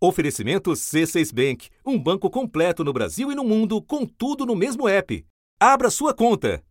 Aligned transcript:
Oferecimento 0.00 0.70
C6 0.70 1.34
Bank, 1.34 1.70
um 1.84 1.98
banco 1.98 2.30
completo 2.30 2.84
no 2.84 2.92
Brasil 2.92 3.32
e 3.32 3.34
no 3.34 3.42
mundo, 3.42 3.82
com 3.82 4.06
tudo 4.06 4.46
no 4.46 4.54
mesmo 4.54 4.88
app. 4.88 5.26
Abra 5.58 5.90
sua 5.90 6.14
conta. 6.14 6.62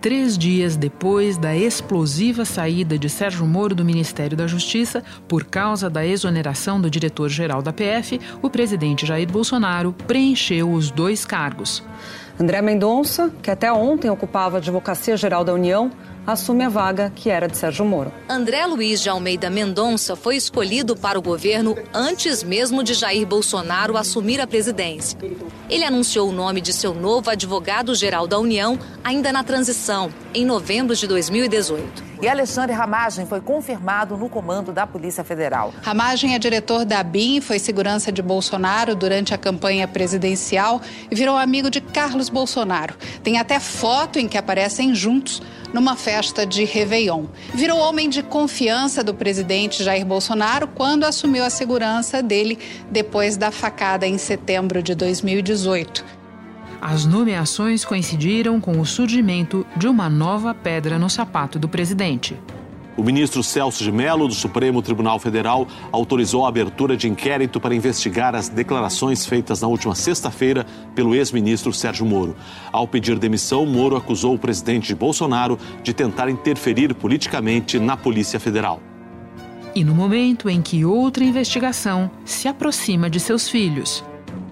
Três 0.00 0.38
dias 0.38 0.76
depois 0.76 1.36
da 1.36 1.56
explosiva 1.56 2.44
saída 2.44 2.96
de 2.96 3.10
Sérgio 3.10 3.44
Moro 3.44 3.74
do 3.74 3.84
Ministério 3.84 4.36
da 4.36 4.46
Justiça 4.46 5.02
por 5.26 5.42
causa 5.42 5.90
da 5.90 6.06
exoneração 6.06 6.80
do 6.80 6.88
diretor-geral 6.88 7.60
da 7.60 7.72
PF, 7.72 8.20
o 8.40 8.48
presidente 8.48 9.04
Jair 9.04 9.28
Bolsonaro 9.28 9.92
preencheu 10.06 10.70
os 10.70 10.92
dois 10.92 11.24
cargos. 11.24 11.82
André 12.38 12.62
Mendonça, 12.62 13.32
que 13.42 13.50
até 13.50 13.72
ontem 13.72 14.08
ocupava 14.08 14.58
a 14.58 14.60
Advocacia 14.60 15.16
Geral 15.16 15.42
da 15.42 15.52
União, 15.52 15.90
assume 16.28 16.62
a 16.62 16.68
vaga 16.68 17.10
que 17.14 17.30
era 17.30 17.48
de 17.48 17.56
Sérgio 17.56 17.86
Moro. 17.86 18.12
André 18.28 18.66
Luiz 18.66 19.00
de 19.00 19.08
Almeida 19.08 19.48
Mendonça 19.48 20.14
foi 20.14 20.36
escolhido 20.36 20.94
para 20.94 21.18
o 21.18 21.22
governo 21.22 21.74
antes 21.94 22.42
mesmo 22.42 22.84
de 22.84 22.92
Jair 22.92 23.26
Bolsonaro 23.26 23.96
assumir 23.96 24.38
a 24.38 24.46
presidência. 24.46 25.18
Ele 25.70 25.84
anunciou 25.84 26.28
o 26.28 26.32
nome 26.32 26.60
de 26.60 26.74
seu 26.74 26.92
novo 26.94 27.30
advogado-geral 27.30 28.26
da 28.26 28.38
União 28.38 28.78
ainda 29.02 29.32
na 29.32 29.42
transição, 29.42 30.12
em 30.34 30.44
novembro 30.44 30.94
de 30.94 31.06
2018. 31.06 32.08
E 32.20 32.28
Alexandre 32.28 32.74
Ramagem 32.74 33.26
foi 33.26 33.40
confirmado 33.40 34.16
no 34.16 34.28
comando 34.28 34.72
da 34.72 34.86
Polícia 34.86 35.22
Federal. 35.22 35.72
Ramagem 35.82 36.34
é 36.34 36.38
diretor 36.38 36.84
da 36.84 37.02
BIM, 37.02 37.40
foi 37.40 37.60
segurança 37.60 38.10
de 38.10 38.20
Bolsonaro 38.20 38.94
durante 38.96 39.32
a 39.32 39.38
campanha 39.38 39.86
presidencial 39.86 40.82
e 41.10 41.14
virou 41.14 41.36
amigo 41.36 41.70
de 41.70 41.80
Carlos 41.80 42.28
Bolsonaro. 42.28 42.94
Tem 43.22 43.38
até 43.38 43.60
foto 43.60 44.18
em 44.18 44.26
que 44.26 44.36
aparecem 44.36 44.94
juntos 44.94 45.40
numa 45.72 45.96
festa 45.96 46.46
de 46.46 46.64
Réveillon. 46.64 47.26
Virou 47.54 47.78
homem 47.78 48.08
de 48.08 48.22
confiança 48.22 49.02
do 49.02 49.14
presidente 49.14 49.82
Jair 49.82 50.04
Bolsonaro 50.04 50.68
quando 50.68 51.04
assumiu 51.04 51.44
a 51.44 51.50
segurança 51.50 52.22
dele 52.22 52.58
depois 52.90 53.36
da 53.36 53.50
facada 53.50 54.06
em 54.06 54.18
setembro 54.18 54.82
de 54.82 54.94
2018. 54.94 56.04
As 56.80 57.04
nomeações 57.04 57.84
coincidiram 57.84 58.60
com 58.60 58.80
o 58.80 58.86
surgimento 58.86 59.66
de 59.76 59.88
uma 59.88 60.08
nova 60.08 60.54
pedra 60.54 60.98
no 60.98 61.10
sapato 61.10 61.58
do 61.58 61.68
presidente. 61.68 62.36
O 62.98 63.04
ministro 63.04 63.44
Celso 63.44 63.84
de 63.84 63.92
Mello, 63.92 64.26
do 64.26 64.34
Supremo 64.34 64.82
Tribunal 64.82 65.20
Federal, 65.20 65.68
autorizou 65.92 66.44
a 66.44 66.48
abertura 66.48 66.96
de 66.96 67.08
inquérito 67.08 67.60
para 67.60 67.72
investigar 67.72 68.34
as 68.34 68.48
declarações 68.48 69.24
feitas 69.24 69.60
na 69.60 69.68
última 69.68 69.94
sexta-feira 69.94 70.66
pelo 70.96 71.14
ex-ministro 71.14 71.72
Sérgio 71.72 72.04
Moro. 72.04 72.34
Ao 72.72 72.88
pedir 72.88 73.16
demissão, 73.16 73.64
Moro 73.64 73.94
acusou 73.94 74.34
o 74.34 74.38
presidente 74.38 74.96
Bolsonaro 74.96 75.56
de 75.80 75.94
tentar 75.94 76.28
interferir 76.28 76.92
politicamente 76.92 77.78
na 77.78 77.96
Polícia 77.96 78.40
Federal. 78.40 78.82
E 79.76 79.84
no 79.84 79.94
momento 79.94 80.50
em 80.50 80.60
que 80.60 80.84
outra 80.84 81.22
investigação 81.22 82.10
se 82.24 82.48
aproxima 82.48 83.08
de 83.08 83.20
seus 83.20 83.48
filhos, 83.48 84.02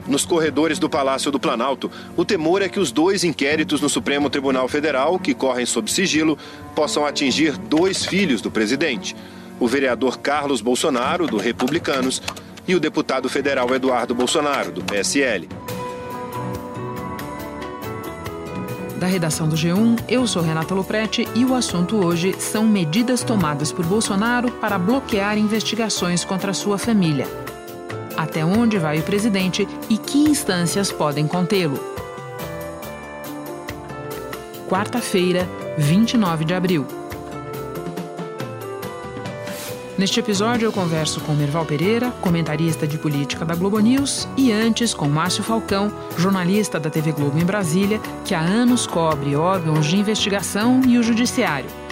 nos 0.08 0.24
corredores 0.24 0.78
do 0.78 0.88
Palácio 0.88 1.30
do 1.30 1.40
Planalto, 1.40 1.90
o 2.16 2.24
temor 2.24 2.62
é 2.62 2.68
que 2.68 2.80
os 2.80 2.92
dois 2.92 3.24
inquéritos 3.24 3.80
no 3.80 3.88
Supremo 3.88 4.30
Tribunal 4.30 4.68
Federal, 4.68 5.18
que 5.18 5.34
correm 5.34 5.66
sob 5.66 5.90
sigilo, 5.90 6.38
possam 6.74 7.04
atingir 7.04 7.56
dois 7.56 8.04
filhos 8.04 8.40
do 8.40 8.50
presidente: 8.50 9.16
o 9.58 9.66
vereador 9.66 10.18
Carlos 10.18 10.60
Bolsonaro, 10.60 11.26
do 11.26 11.36
Republicanos, 11.36 12.22
e 12.66 12.74
o 12.74 12.80
deputado 12.80 13.28
federal 13.28 13.72
Eduardo 13.74 14.14
Bolsonaro, 14.14 14.72
do 14.72 14.82
PSL. 14.82 15.48
Da 18.98 19.06
redação 19.06 19.46
do 19.46 19.54
G1, 19.54 20.04
eu 20.08 20.26
sou 20.26 20.42
Renata 20.42 20.74
Loprete 20.74 21.28
e 21.34 21.44
o 21.44 21.54
assunto 21.54 21.96
hoje 22.02 22.34
são 22.38 22.64
medidas 22.64 23.22
tomadas 23.22 23.70
por 23.70 23.84
Bolsonaro 23.84 24.50
para 24.52 24.78
bloquear 24.78 25.36
investigações 25.36 26.24
contra 26.24 26.54
sua 26.54 26.78
família 26.78 27.45
até 28.17 28.45
onde 28.45 28.78
vai 28.78 28.98
o 28.98 29.03
presidente 29.03 29.67
e 29.88 29.99
que 29.99 30.19
instâncias 30.19 30.91
podem 30.91 31.27
contê-lo. 31.27 31.78
Quarta-feira, 34.69 35.49
29 35.78 36.44
de 36.44 36.55
abril. 36.55 36.87
Neste 39.99 40.21
episódio 40.21 40.66
eu 40.66 40.72
converso 40.72 41.21
com 41.22 41.32
Merval 41.32 41.65
Pereira, 41.65 42.10
comentarista 42.21 42.87
de 42.87 42.99
política 42.99 43.47
da 43.47 43.55
Globo 43.55 43.78
News, 43.78 44.28
e 44.37 44.53
antes 44.53 44.93
com 44.93 45.09
Márcio 45.09 45.43
Falcão, 45.43 45.91
jornalista 46.19 46.78
da 46.78 46.91
TV 46.91 47.12
Globo 47.12 47.38
em 47.38 47.44
Brasília, 47.47 47.99
que 48.22 48.34
há 48.34 48.41
anos 48.41 48.87
cobre 48.87 49.34
órgãos 49.34 49.87
de 49.87 49.97
investigação 49.97 50.82
e 50.87 50.99
o 50.99 51.03
judiciário. 51.03 51.85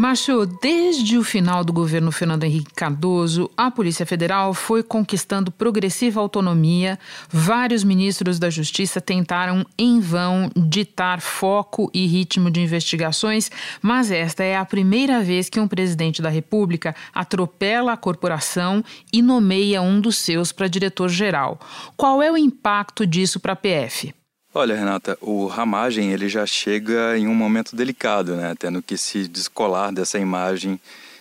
Márcio, 0.00 0.46
desde 0.46 1.18
o 1.18 1.24
final 1.24 1.64
do 1.64 1.72
governo 1.72 2.12
Fernando 2.12 2.44
Henrique 2.44 2.72
Cardoso, 2.72 3.50
a 3.56 3.68
Polícia 3.68 4.06
Federal 4.06 4.54
foi 4.54 4.80
conquistando 4.80 5.50
progressiva 5.50 6.20
autonomia. 6.20 6.96
Vários 7.28 7.82
ministros 7.82 8.38
da 8.38 8.48
Justiça 8.48 9.00
tentaram, 9.00 9.66
em 9.76 9.98
vão, 9.98 10.52
ditar 10.56 11.20
foco 11.20 11.90
e 11.92 12.06
ritmo 12.06 12.48
de 12.48 12.60
investigações, 12.60 13.50
mas 13.82 14.12
esta 14.12 14.44
é 14.44 14.56
a 14.56 14.64
primeira 14.64 15.20
vez 15.20 15.48
que 15.48 15.58
um 15.58 15.66
presidente 15.66 16.22
da 16.22 16.28
República 16.28 16.94
atropela 17.12 17.94
a 17.94 17.96
corporação 17.96 18.84
e 19.12 19.20
nomeia 19.20 19.82
um 19.82 20.00
dos 20.00 20.18
seus 20.18 20.52
para 20.52 20.68
diretor-geral. 20.68 21.58
Qual 21.96 22.22
é 22.22 22.30
o 22.30 22.36
impacto 22.36 23.04
disso 23.04 23.40
para 23.40 23.54
a 23.54 23.56
PF? 23.56 24.14
Olha, 24.54 24.74
Renata, 24.74 25.16
o 25.20 25.46
Ramagem 25.46 26.10
ele 26.10 26.28
já 26.28 26.46
chega 26.46 27.18
em 27.18 27.28
um 27.28 27.34
momento 27.34 27.76
delicado, 27.76 28.34
né? 28.34 28.54
Tendo 28.58 28.82
que 28.82 28.96
se 28.96 29.28
descolar 29.28 29.92
dessa 29.92 30.18
imagem 30.18 30.80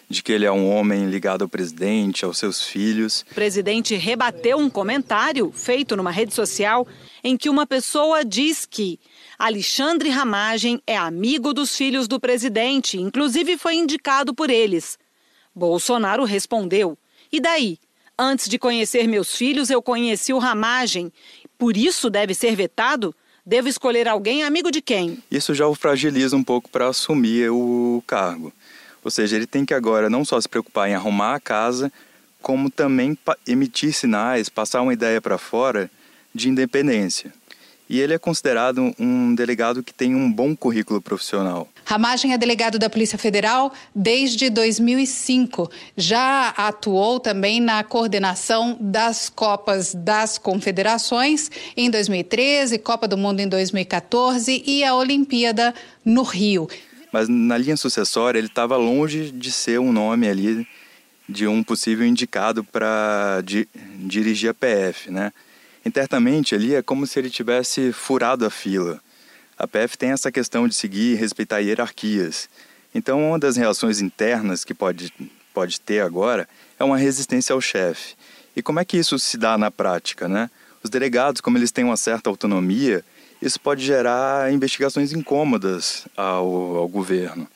de 0.09 0.23
que 0.23 0.31
ele 0.31 0.45
é 0.45 0.51
um 0.51 0.69
homem 0.69 1.09
ligado 1.09 1.41
ao 1.41 1.49
presidente, 1.49 2.23
aos 2.23 2.37
seus 2.37 2.63
filhos. 2.63 3.25
O 3.29 3.35
presidente 3.35 3.95
rebateu 3.95 4.57
um 4.57 4.69
comentário 4.69 5.51
feito 5.51 5.97
numa 5.97 6.11
rede 6.11 6.33
social 6.33 6.87
em 7.21 7.35
que 7.35 7.49
uma 7.49 7.67
pessoa 7.67 8.23
diz 8.23 8.65
que 8.65 8.97
Alexandre 9.37 10.09
Ramagem 10.09 10.81
é 10.87 10.95
amigo 10.95 11.53
dos 11.53 11.75
filhos 11.75 12.07
do 12.07 12.21
presidente, 12.21 12.97
inclusive 12.97 13.57
foi 13.57 13.75
indicado 13.75 14.33
por 14.33 14.49
eles. 14.49 14.97
Bolsonaro 15.53 16.23
respondeu: 16.23 16.97
E 17.31 17.41
daí? 17.41 17.77
Antes 18.19 18.49
de 18.49 18.57
conhecer 18.57 19.07
meus 19.07 19.35
filhos, 19.35 19.69
eu 19.69 19.79
conheci 19.79 20.33
o 20.33 20.39
Ramagem. 20.39 21.13
Por 21.57 21.75
isso 21.75 22.09
deve 22.09 22.33
ser 22.33 22.55
vetado? 22.55 23.13
Devo 23.45 23.67
escolher 23.67 24.07
alguém 24.07 24.43
amigo 24.43 24.69
de 24.71 24.81
quem? 24.81 25.23
Isso 25.31 25.53
já 25.53 25.67
o 25.67 25.75
fragiliza 25.75 26.35
um 26.35 26.43
pouco 26.43 26.69
para 26.69 26.87
assumir 26.87 27.49
o 27.49 28.03
cargo. 28.05 28.51
Ou 29.03 29.09
seja, 29.09 29.35
ele 29.35 29.47
tem 29.47 29.65
que 29.65 29.73
agora 29.73 30.09
não 30.09 30.25
só 30.25 30.39
se 30.39 30.49
preocupar 30.49 30.89
em 30.89 30.93
arrumar 30.93 31.35
a 31.35 31.39
casa, 31.39 31.91
como 32.41 32.69
também 32.69 33.17
emitir 33.47 33.93
sinais, 33.93 34.49
passar 34.49 34.81
uma 34.81 34.93
ideia 34.93 35.21
para 35.21 35.37
fora 35.37 35.89
de 36.35 36.49
independência 36.49 37.33
e 37.89 37.99
ele 37.99 38.13
é 38.13 38.19
considerado 38.19 38.93
um 38.99 39.33
delegado 39.33 39.81
que 39.81 39.93
tem 39.93 40.13
um 40.13 40.31
bom 40.31 40.55
currículo 40.55 41.01
profissional. 41.01 41.67
Ramagem 41.85 42.33
é 42.33 42.37
delegado 42.37 42.77
da 42.77 42.89
Polícia 42.89 43.17
Federal 43.17 43.71
desde 43.95 44.49
2005. 44.49 45.71
Já 45.95 46.49
atuou 46.49 47.19
também 47.19 47.61
na 47.61 47.83
coordenação 47.83 48.77
das 48.79 49.29
Copas 49.29 49.95
das 49.95 50.37
Confederações 50.37 51.49
em 51.77 51.89
2013, 51.89 52.77
Copa 52.79 53.07
do 53.07 53.17
Mundo 53.17 53.39
em 53.39 53.47
2014 53.47 54.63
e 54.65 54.83
a 54.83 54.93
Olimpíada 54.95 55.73
no 56.03 56.23
Rio. 56.23 56.67
Mas 57.11 57.29
na 57.29 57.57
linha 57.57 57.77
sucessória 57.77 58.37
ele 58.37 58.47
estava 58.47 58.75
longe 58.75 59.31
de 59.31 59.51
ser 59.51 59.79
um 59.79 59.93
nome 59.93 60.27
ali 60.27 60.67
de 61.27 61.47
um 61.47 61.63
possível 61.63 62.05
indicado 62.05 62.63
para 62.63 63.41
di 63.45 63.67
dirigir 63.99 64.49
a 64.49 64.53
PF, 64.53 65.11
né? 65.11 65.31
Internamente 65.87 66.53
ali 66.53 66.75
é 66.75 66.81
como 66.81 67.07
se 67.07 67.17
ele 67.17 67.29
tivesse 67.29 67.91
furado 67.91 68.45
a 68.45 68.49
fila. 68.49 68.99
A 69.57 69.67
PF 69.67 69.97
tem 69.97 70.11
essa 70.11 70.31
questão 70.31 70.67
de 70.67 70.75
seguir 70.75 71.13
e 71.13 71.15
respeitar 71.15 71.59
hierarquias. 71.59 72.47
Então, 72.93 73.29
uma 73.29 73.39
das 73.39 73.57
reações 73.57 74.01
internas 74.01 74.63
que 74.63 74.73
pode, 74.73 75.11
pode 75.53 75.81
ter 75.81 76.01
agora 76.01 76.47
é 76.79 76.83
uma 76.83 76.97
resistência 76.97 77.53
ao 77.53 77.61
chefe. 77.61 78.15
E 78.55 78.61
como 78.61 78.79
é 78.79 78.85
que 78.85 78.97
isso 78.97 79.17
se 79.17 79.37
dá 79.37 79.57
na 79.57 79.71
prática, 79.71 80.27
né? 80.27 80.49
Os 80.83 80.89
delegados, 80.89 81.41
como 81.41 81.57
eles 81.57 81.71
têm 81.71 81.83
uma 81.83 81.97
certa 81.97 82.29
autonomia, 82.29 83.03
isso 83.41 83.59
pode 83.59 83.83
gerar 83.83 84.51
investigações 84.51 85.11
incômodas 85.13 86.07
ao, 86.15 86.77
ao 86.77 86.87
governo. 86.87 87.47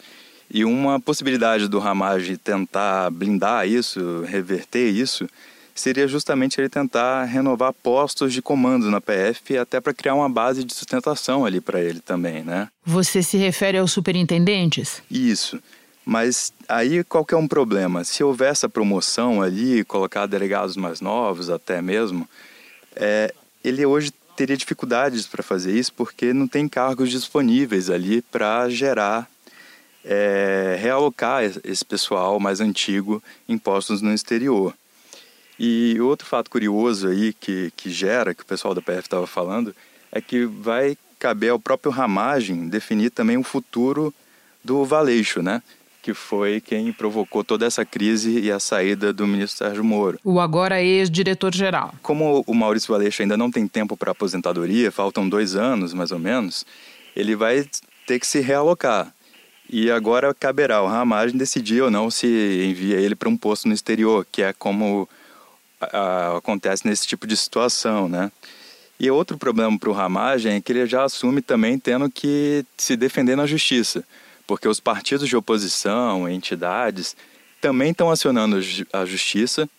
E 0.54 0.66
uma 0.66 1.00
possibilidade 1.00 1.68
do 1.68 1.80
Ramage 1.80 2.38
tentar 2.38 3.10
blindar 3.10 3.68
isso, 3.68 4.24
reverter 4.28 4.89
isso, 4.89 5.28
seria 5.73 6.07
justamente 6.07 6.59
ele 6.59 6.69
tentar 6.69 7.23
renovar 7.25 7.73
postos 7.73 8.33
de 8.33 8.41
comando 8.41 8.89
na 8.91 9.01
PF 9.01 9.57
até 9.57 9.79
para 9.79 9.94
criar 9.94 10.15
uma 10.15 10.29
base 10.29 10.63
de 10.63 10.73
sustentação 10.73 11.45
ali 11.45 11.62
para 11.62 11.81
ele 11.81 12.00
também, 12.00 12.44
né? 12.44 12.68
Você 12.85 13.23
se 13.23 13.38
refere 13.38 13.77
aos 13.77 13.91
superintendentes? 13.91 15.01
Isso. 15.09 15.62
Mas 16.06 16.51
aí 16.68 17.03
qual 17.03 17.23
que 17.23 17.33
é 17.33 17.38
um 17.38 17.47
problema? 17.47 18.03
Se 18.03 18.23
houver 18.23 18.51
essa 18.51 18.68
promoção 18.68 19.41
ali, 19.41 19.83
colocar 19.85 20.25
delegados 20.25 20.75
mais 20.75 21.00
novos 21.00 21.50
até 21.50 21.81
mesmo, 21.81 22.27
é, 22.95 23.33
ele 23.63 23.85
hoje 23.85 24.12
teria 24.35 24.57
dificuldades 24.57 25.27
para 25.27 25.44
fazer 25.44 25.77
isso 25.77 25.94
porque 25.94 26.33
não 26.33 26.47
tem 26.47 26.68
cargos 26.68 27.12
disponíveis 27.12 27.89
ali 27.89 28.21
para 28.21 28.68
gerar, 28.69 29.29
é, 30.03 30.77
realocar 30.81 31.44
esse 31.44 31.85
pessoal 31.85 32.39
mais 32.39 32.59
antigo 32.59 33.21
em 33.47 33.57
postos 33.57 34.01
no 34.01 34.13
exterior. 34.13 34.73
E 35.63 36.02
outro 36.02 36.25
fato 36.25 36.50
curioso 36.50 37.08
aí 37.08 37.34
que, 37.34 37.72
que 37.78 37.92
gera, 37.92 38.34
que 38.34 38.42
o 38.42 38.46
pessoal 38.46 38.74
da 38.74 38.81
PF 38.81 39.02
estava 39.02 39.28
falando, 39.28 39.75
é 40.12 40.19
que 40.19 40.44
vai 40.44 40.98
caber 41.19 41.52
ao 41.52 41.60
próprio 41.60 41.92
Ramagem 41.92 42.68
definir 42.68 43.12
também 43.12 43.38
o 43.38 43.44
futuro 43.44 44.12
do 44.63 44.84
Valeixo, 44.84 45.44
né? 45.44 45.62
que 46.02 46.16
foi 46.16 46.60
quem 46.60 46.92
provocou 46.92 47.44
toda 47.44 47.63
essa 47.63 47.86
crise 47.86 48.40
e 48.40 48.52
a 48.52 48.60
saída 48.60 49.13
do 49.13 49.28
ministro 49.28 49.60
Sérgio 49.60 49.84
Moro. 49.84 50.19
O 50.24 50.40
agora 50.40 50.81
ex-diretor-geral. 50.81 51.94
Como 52.02 52.44
o 52.48 52.56
Maurício 52.56 52.92
Valeixo 52.92 53.22
ainda 53.22 53.38
não 53.38 53.52
tem 53.52 53.68
tempo 53.68 53.96
para 53.96 54.14
aposentadoria, 54.14 54.92
faltam 54.92 55.30
dois 55.30 55.56
anos 55.56 55.94
mais 55.94 56.12
ou 56.12 56.18
menos, 56.18 56.66
ele 57.16 57.36
vai 57.36 57.68
ter 58.07 58.19
que 58.19 58.25
se 58.25 58.40
realocar. 58.40 59.14
E 59.69 59.92
agora 59.92 60.34
caberá 60.34 60.78
ao 60.78 60.88
Ramagem 60.88 61.38
decidir 61.38 61.84
ou 61.84 61.92
não 61.92 62.10
se 62.10 62.25
envia 62.68 62.98
ele 62.98 63.14
para 63.14 63.30
um 63.30 63.38
posto 63.38 63.68
no 63.68 63.75
exterior, 63.75 64.25
que 64.31 64.42
é 64.42 64.54
como 64.54 65.07
a, 65.81 66.38
acontece 66.38 66.88
nesse 66.88 67.07
tipo 67.07 67.25
de 67.25 67.36
situação, 67.36 68.07
né? 68.07 68.31
E 69.00 69.10
outro 69.10 69.38
problema 69.38 69.78
para 69.80 69.89
o 69.89 69.94
Ramagem 69.94 70.56
é 70.56 70.62
que 70.62 70.72
ele 70.72 70.86
já 70.86 71.04
assume 71.04 71.42
também 71.42 71.80
tendo 71.80 72.10
que 72.10 72.63
se 72.78 72.95
defender 72.95 73.36
na 73.36 73.48
justiça 73.48 74.04
porque 74.51 74.68
os 74.68 74.81
partidos 74.81 75.30
de 75.30 75.38
oposição, 75.38 76.28
entidades, 76.28 77.16
também 77.62 77.92
estão 77.92 78.12
acionando 78.12 78.57
a 78.92 79.06
justiça 79.06 79.69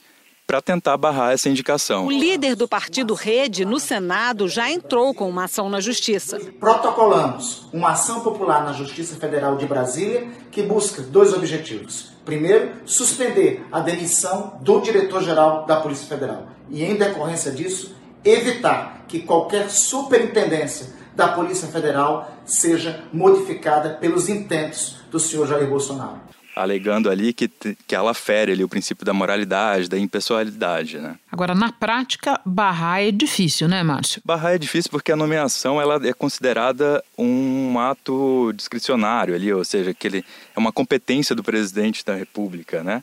para 0.46 0.62
tentar 0.62 0.96
barrar 0.96 1.32
essa 1.32 1.46
indicação. 1.50 2.06
O 2.06 2.10
líder 2.10 2.56
do 2.56 2.66
partido 2.66 3.12
Rede 3.12 3.66
no 3.66 3.78
Senado 3.78 4.48
já 4.48 4.70
entrou 4.70 5.12
com 5.12 5.28
uma 5.28 5.44
ação 5.44 5.68
na 5.68 5.78
justiça. 5.78 6.38
Protocolamos 6.58 7.68
uma 7.70 7.90
ação 7.90 8.20
popular 8.20 8.64
na 8.64 8.72
Justiça 8.72 9.16
Federal 9.16 9.56
de 9.56 9.66
Brasília 9.66 10.26
que 10.50 10.62
busca 10.62 11.02
dois 11.02 11.34
objetivos. 11.34 12.11
Primeiro, 12.24 12.72
suspender 12.86 13.66
a 13.72 13.80
demissão 13.80 14.58
do 14.60 14.80
diretor-geral 14.80 15.66
da 15.66 15.80
Polícia 15.80 16.06
Federal 16.06 16.48
e, 16.70 16.84
em 16.84 16.94
decorrência 16.94 17.50
disso, 17.50 17.94
evitar 18.24 19.04
que 19.08 19.20
qualquer 19.20 19.68
superintendência 19.70 20.86
da 21.14 21.28
Polícia 21.28 21.68
Federal 21.68 22.32
seja 22.44 23.04
modificada 23.12 23.90
pelos 23.90 24.28
intentos 24.28 24.96
do 25.10 25.18
senhor 25.18 25.46
Jair 25.46 25.68
Bolsonaro. 25.68 26.20
Alegando 26.54 27.08
ali 27.08 27.32
que, 27.32 27.48
que 27.48 27.94
ela 27.94 28.12
fere 28.12 28.52
ali 28.52 28.62
o 28.62 28.68
princípio 28.68 29.06
da 29.06 29.12
moralidade, 29.12 29.88
da 29.88 29.98
impessoalidade, 29.98 30.98
né? 30.98 31.16
Agora, 31.30 31.54
na 31.54 31.72
prática, 31.72 32.38
barrar 32.44 33.02
é 33.02 33.10
difícil, 33.10 33.68
né, 33.68 33.82
Márcio? 33.82 34.20
Barrar 34.24 34.54
é 34.54 34.58
difícil 34.58 34.90
porque 34.90 35.10
a 35.10 35.16
nomeação 35.16 35.80
ela 35.80 35.98
é 36.06 36.12
considerada 36.12 37.02
um 37.16 37.78
ato 37.78 38.52
discricionário 38.54 39.34
ali, 39.34 39.52
ou 39.52 39.64
seja, 39.64 39.94
que 39.94 40.06
ele 40.06 40.24
é 40.54 40.58
uma 40.58 40.72
competência 40.72 41.34
do 41.34 41.42
presidente 41.42 42.04
da 42.04 42.14
República, 42.14 42.82
né? 42.82 43.02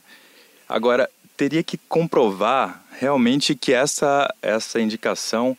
Agora, 0.68 1.10
teria 1.36 1.62
que 1.62 1.78
comprovar 1.88 2.84
realmente 3.00 3.54
que 3.54 3.72
essa, 3.72 4.32
essa 4.42 4.80
indicação 4.80 5.56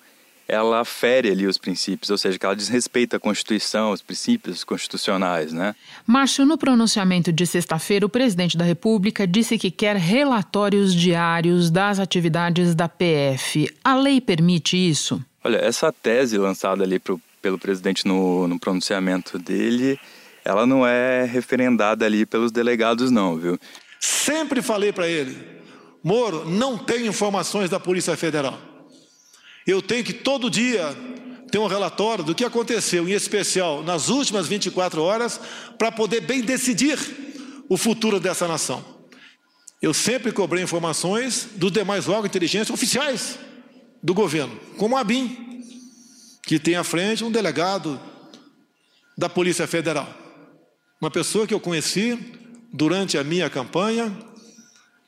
ela 0.51 0.83
fere 0.83 1.31
ali 1.31 1.47
os 1.47 1.57
princípios, 1.57 2.09
ou 2.09 2.17
seja, 2.17 2.37
que 2.37 2.45
ela 2.45 2.53
desrespeita 2.53 3.15
a 3.15 3.19
Constituição, 3.21 3.93
os 3.93 4.01
princípios 4.01 4.65
constitucionais, 4.65 5.53
né? 5.53 5.73
Márcio, 6.05 6.45
no 6.45 6.57
pronunciamento 6.57 7.31
de 7.31 7.47
sexta-feira, 7.47 8.05
o 8.05 8.09
presidente 8.09 8.57
da 8.57 8.65
República 8.65 9.25
disse 9.25 9.57
que 9.57 9.71
quer 9.71 9.95
relatórios 9.95 10.93
diários 10.93 11.71
das 11.71 11.99
atividades 11.99 12.75
da 12.75 12.89
PF. 12.89 13.73
A 13.81 13.95
lei 13.95 14.19
permite 14.19 14.75
isso? 14.75 15.23
Olha, 15.41 15.55
essa 15.55 15.89
tese 15.89 16.37
lançada 16.37 16.83
ali 16.83 16.99
pro, 16.99 17.17
pelo 17.41 17.57
presidente 17.57 18.05
no, 18.05 18.45
no 18.45 18.59
pronunciamento 18.59 19.39
dele, 19.39 19.97
ela 20.43 20.65
não 20.65 20.85
é 20.85 21.23
referendada 21.23 22.05
ali 22.05 22.25
pelos 22.25 22.51
delegados, 22.51 23.09
não, 23.09 23.37
viu? 23.37 23.57
Sempre 24.01 24.61
falei 24.61 24.91
para 24.91 25.07
ele, 25.07 25.37
Moro, 26.03 26.49
não 26.49 26.77
tem 26.77 27.07
informações 27.07 27.69
da 27.69 27.79
Polícia 27.79 28.17
Federal. 28.17 28.70
Eu 29.71 29.81
tenho 29.81 30.03
que 30.03 30.11
todo 30.11 30.49
dia 30.49 30.93
ter 31.49 31.57
um 31.57 31.65
relatório 31.65 32.25
do 32.25 32.35
que 32.35 32.43
aconteceu, 32.43 33.07
em 33.07 33.13
especial 33.13 33.81
nas 33.81 34.09
últimas 34.09 34.45
24 34.45 35.01
horas, 35.01 35.39
para 35.77 35.89
poder 35.89 36.19
bem 36.19 36.41
decidir 36.41 36.99
o 37.69 37.77
futuro 37.77 38.19
dessa 38.19 38.49
nação. 38.49 38.83
Eu 39.81 39.93
sempre 39.93 40.33
cobrei 40.33 40.61
informações 40.61 41.47
dos 41.55 41.71
demais 41.71 42.09
órgãos 42.09 42.23
de 42.23 42.27
inteligência 42.31 42.73
oficiais 42.73 43.39
do 44.03 44.13
governo, 44.13 44.59
como 44.77 44.97
a 44.97 45.05
BIM, 45.05 45.63
que 46.43 46.59
tem 46.59 46.75
à 46.75 46.83
frente 46.83 47.23
um 47.23 47.31
delegado 47.31 47.97
da 49.17 49.29
Polícia 49.29 49.65
Federal. 49.67 50.13
Uma 50.99 51.09
pessoa 51.09 51.47
que 51.47 51.53
eu 51.53 51.61
conheci 51.61 52.19
durante 52.73 53.17
a 53.17 53.23
minha 53.23 53.49
campanha 53.49 54.13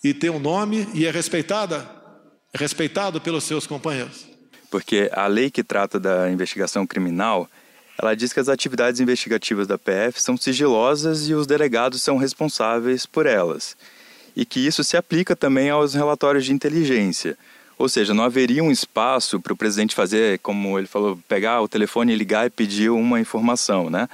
e 0.01 0.13
tem 0.13 0.29
um 0.29 0.39
nome 0.39 0.87
e 0.93 1.05
é 1.05 1.11
respeitada, 1.11 1.85
é 2.53 2.57
respeitado 2.57 3.19
pelos 3.19 3.43
seus 3.43 3.67
companheiros 3.67 4.32
porque 4.73 5.07
a 5.13 5.27
lei 5.27 5.51
que 5.51 5.63
trata 5.63 5.99
da 5.99 6.31
investigação 6.31 6.83
criminal, 6.87 7.47
ela 7.95 8.15
diz 8.15 8.33
que 8.33 8.39
as 8.39 8.49
atividades 8.49 8.99
investigativas 8.99 9.67
da 9.67 9.77
PF 9.77 10.19
são 10.19 10.35
sigilosas 10.35 11.29
e 11.29 11.35
os 11.35 11.45
delegados 11.45 12.01
são 12.01 12.17
responsáveis 12.17 13.05
por 13.05 13.27
elas. 13.27 13.77
E 14.35 14.43
que 14.43 14.59
isso 14.59 14.83
se 14.83 14.97
aplica 14.97 15.35
também 15.35 15.69
aos 15.69 15.93
relatórios 15.93 16.43
de 16.43 16.53
inteligência. 16.53 17.37
Ou 17.77 17.87
seja, 17.87 18.15
não 18.15 18.23
haveria 18.23 18.63
um 18.63 18.71
espaço 18.71 19.39
para 19.39 19.53
o 19.53 19.55
presidente 19.55 19.93
fazer, 19.93 20.39
como 20.39 20.79
ele 20.79 20.87
falou, 20.87 21.19
pegar 21.27 21.61
o 21.61 21.67
telefone, 21.67 22.15
ligar 22.15 22.47
e 22.47 22.49
pedir 22.49 22.89
uma 22.89 23.19
informação, 23.19 23.91
né? 23.91 24.09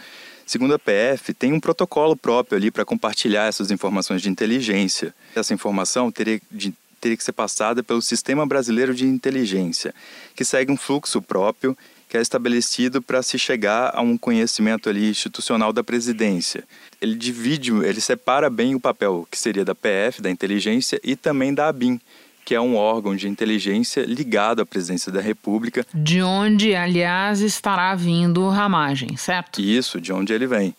Segundo 0.46 0.74
a 0.74 0.80
PF, 0.80 1.34
tem 1.34 1.54
um 1.54 1.60
protocolo 1.60 2.18
próprio 2.18 2.58
ali 2.58 2.70
para 2.70 2.84
compartilhar 2.84 3.48
essas 3.48 3.72
informações 3.72 4.22
de 4.22 4.30
inteligência. 4.30 5.16
Essa 5.34 5.54
informação 5.54 6.12
teria 6.12 6.42
de 6.52 6.74
teria 7.00 7.18
que 7.18 7.24
ser 7.24 7.32
passada 7.32 7.82
pelo 7.82 8.02
Sistema 8.02 8.46
Brasileiro 8.46 8.94
de 8.94 9.06
Inteligência, 9.06 9.94
que 10.36 10.46
segue 10.46 10.72
um 10.72 10.78
fluxo 10.78 11.22
próprio 11.22 11.78
que 12.10 12.18
é 12.18 12.22
estabelecido 12.22 13.04
para 13.04 13.22
se 13.22 13.38
chegar 13.38 13.92
a 13.94 14.02
um 14.02 14.18
conhecimento 14.18 14.90
ali 14.90 15.12
institucional 15.12 15.72
da 15.72 15.84
presidência. 15.84 16.64
Ele 17.00 17.16
divide, 17.16 17.72
ele 17.72 18.02
separa 18.02 18.50
bem 18.50 18.74
o 18.74 18.80
papel 18.80 19.28
que 19.30 19.38
seria 19.38 19.64
da 19.64 19.76
PF, 19.76 20.20
da 20.20 20.32
inteligência, 20.32 21.00
e 21.04 21.16
também 21.16 21.54
da 21.54 21.68
ABIN, 21.68 22.02
que 22.44 22.56
é 22.56 22.60
um 22.60 22.76
órgão 22.76 23.16
de 23.16 23.28
inteligência 23.28 24.02
ligado 24.02 24.60
à 24.60 24.66
presidência 24.66 25.12
da 25.12 25.22
República. 25.22 25.86
De 25.94 26.24
onde, 26.24 26.74
aliás, 26.74 27.42
estará 27.42 27.94
vindo 27.94 28.42
o 28.42 28.50
Ramagem, 28.50 29.16
certo? 29.16 29.62
Isso, 29.62 30.02
de 30.02 30.12
onde 30.12 30.34
ele 30.34 30.48
vem 30.48 30.74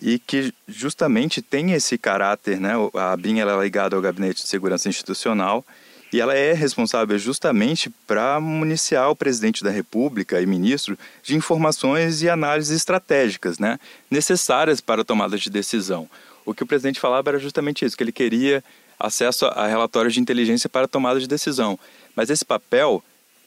e 0.00 0.18
que 0.18 0.52
justamente 0.66 1.40
tem 1.40 1.72
esse 1.72 1.96
caráter, 1.96 2.60
né? 2.60 2.72
A 2.94 3.16
BIM 3.16 3.38
ela 3.38 3.54
é 3.58 3.62
ligada 3.62 3.96
ao 3.96 4.02
Gabinete 4.02 4.42
de 4.42 4.48
Segurança 4.48 4.88
Institucional 4.88 5.64
e 6.12 6.20
ela 6.20 6.34
é 6.34 6.52
responsável 6.52 7.18
justamente 7.18 7.90
para 8.06 8.38
municiar 8.38 9.10
o 9.10 9.16
presidente 9.16 9.64
da 9.64 9.70
República 9.70 10.40
e 10.40 10.46
ministro 10.46 10.98
de 11.22 11.34
informações 11.34 12.22
e 12.22 12.28
análises 12.28 12.76
estratégicas, 12.76 13.58
né? 13.58 13.78
Necessárias 14.10 14.80
para 14.80 15.02
a 15.02 15.04
tomada 15.04 15.36
de 15.36 15.50
decisão. 15.50 16.08
O 16.44 16.54
que 16.54 16.62
o 16.62 16.66
presidente 16.66 17.00
falava 17.00 17.30
era 17.30 17.38
justamente 17.38 17.84
isso, 17.84 17.96
que 17.96 18.04
ele 18.04 18.12
queria 18.12 18.62
acesso 18.98 19.46
a 19.46 19.66
relatórios 19.66 20.14
de 20.14 20.20
inteligência 20.20 20.68
para 20.68 20.84
a 20.84 20.88
tomada 20.88 21.18
de 21.18 21.26
decisão. 21.26 21.78
Mas 22.14 22.30
esse 22.30 22.44
papel 22.44 23.02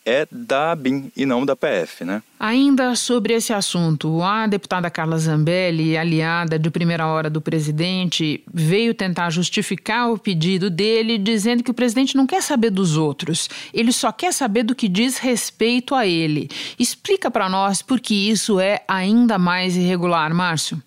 é 0.07 0.25
da 0.31 0.71
ABIN 0.71 1.11
e 1.17 1.25
não 1.25 1.45
da 1.45 1.53
PF, 1.53 2.05
né? 2.05 2.23
Ainda 2.39 2.95
sobre 2.95 3.33
esse 3.33 3.51
assunto, 3.51 4.23
a 4.23 4.47
deputada 4.47 4.89
Carla 4.89 5.17
Zambelli, 5.17 5.97
aliada 5.97 6.57
de 6.57 6.71
primeira 6.71 7.05
hora 7.07 7.29
do 7.29 7.41
presidente, 7.41 8.41
veio 8.51 8.93
tentar 8.93 9.29
justificar 9.29 10.09
o 10.09 10.17
pedido 10.17 10.69
dele, 10.69 11.17
dizendo 11.17 11.61
que 11.61 11.71
o 11.71 11.73
presidente 11.73 12.15
não 12.15 12.25
quer 12.25 12.41
saber 12.41 12.69
dos 12.69 12.95
outros, 12.95 13.49
ele 13.73 13.91
só 13.91 14.09
quer 14.13 14.31
saber 14.31 14.63
do 14.63 14.73
que 14.73 14.87
diz 14.87 15.17
respeito 15.17 15.93
a 15.93 16.07
ele. 16.07 16.49
Explica 16.79 17.29
para 17.29 17.49
nós 17.49 17.81
por 17.81 17.99
que 17.99 18.29
isso 18.29 18.61
é 18.61 18.83
ainda 18.87 19.37
mais 19.37 19.75
irregular, 19.75 20.33
Márcio. 20.33 20.81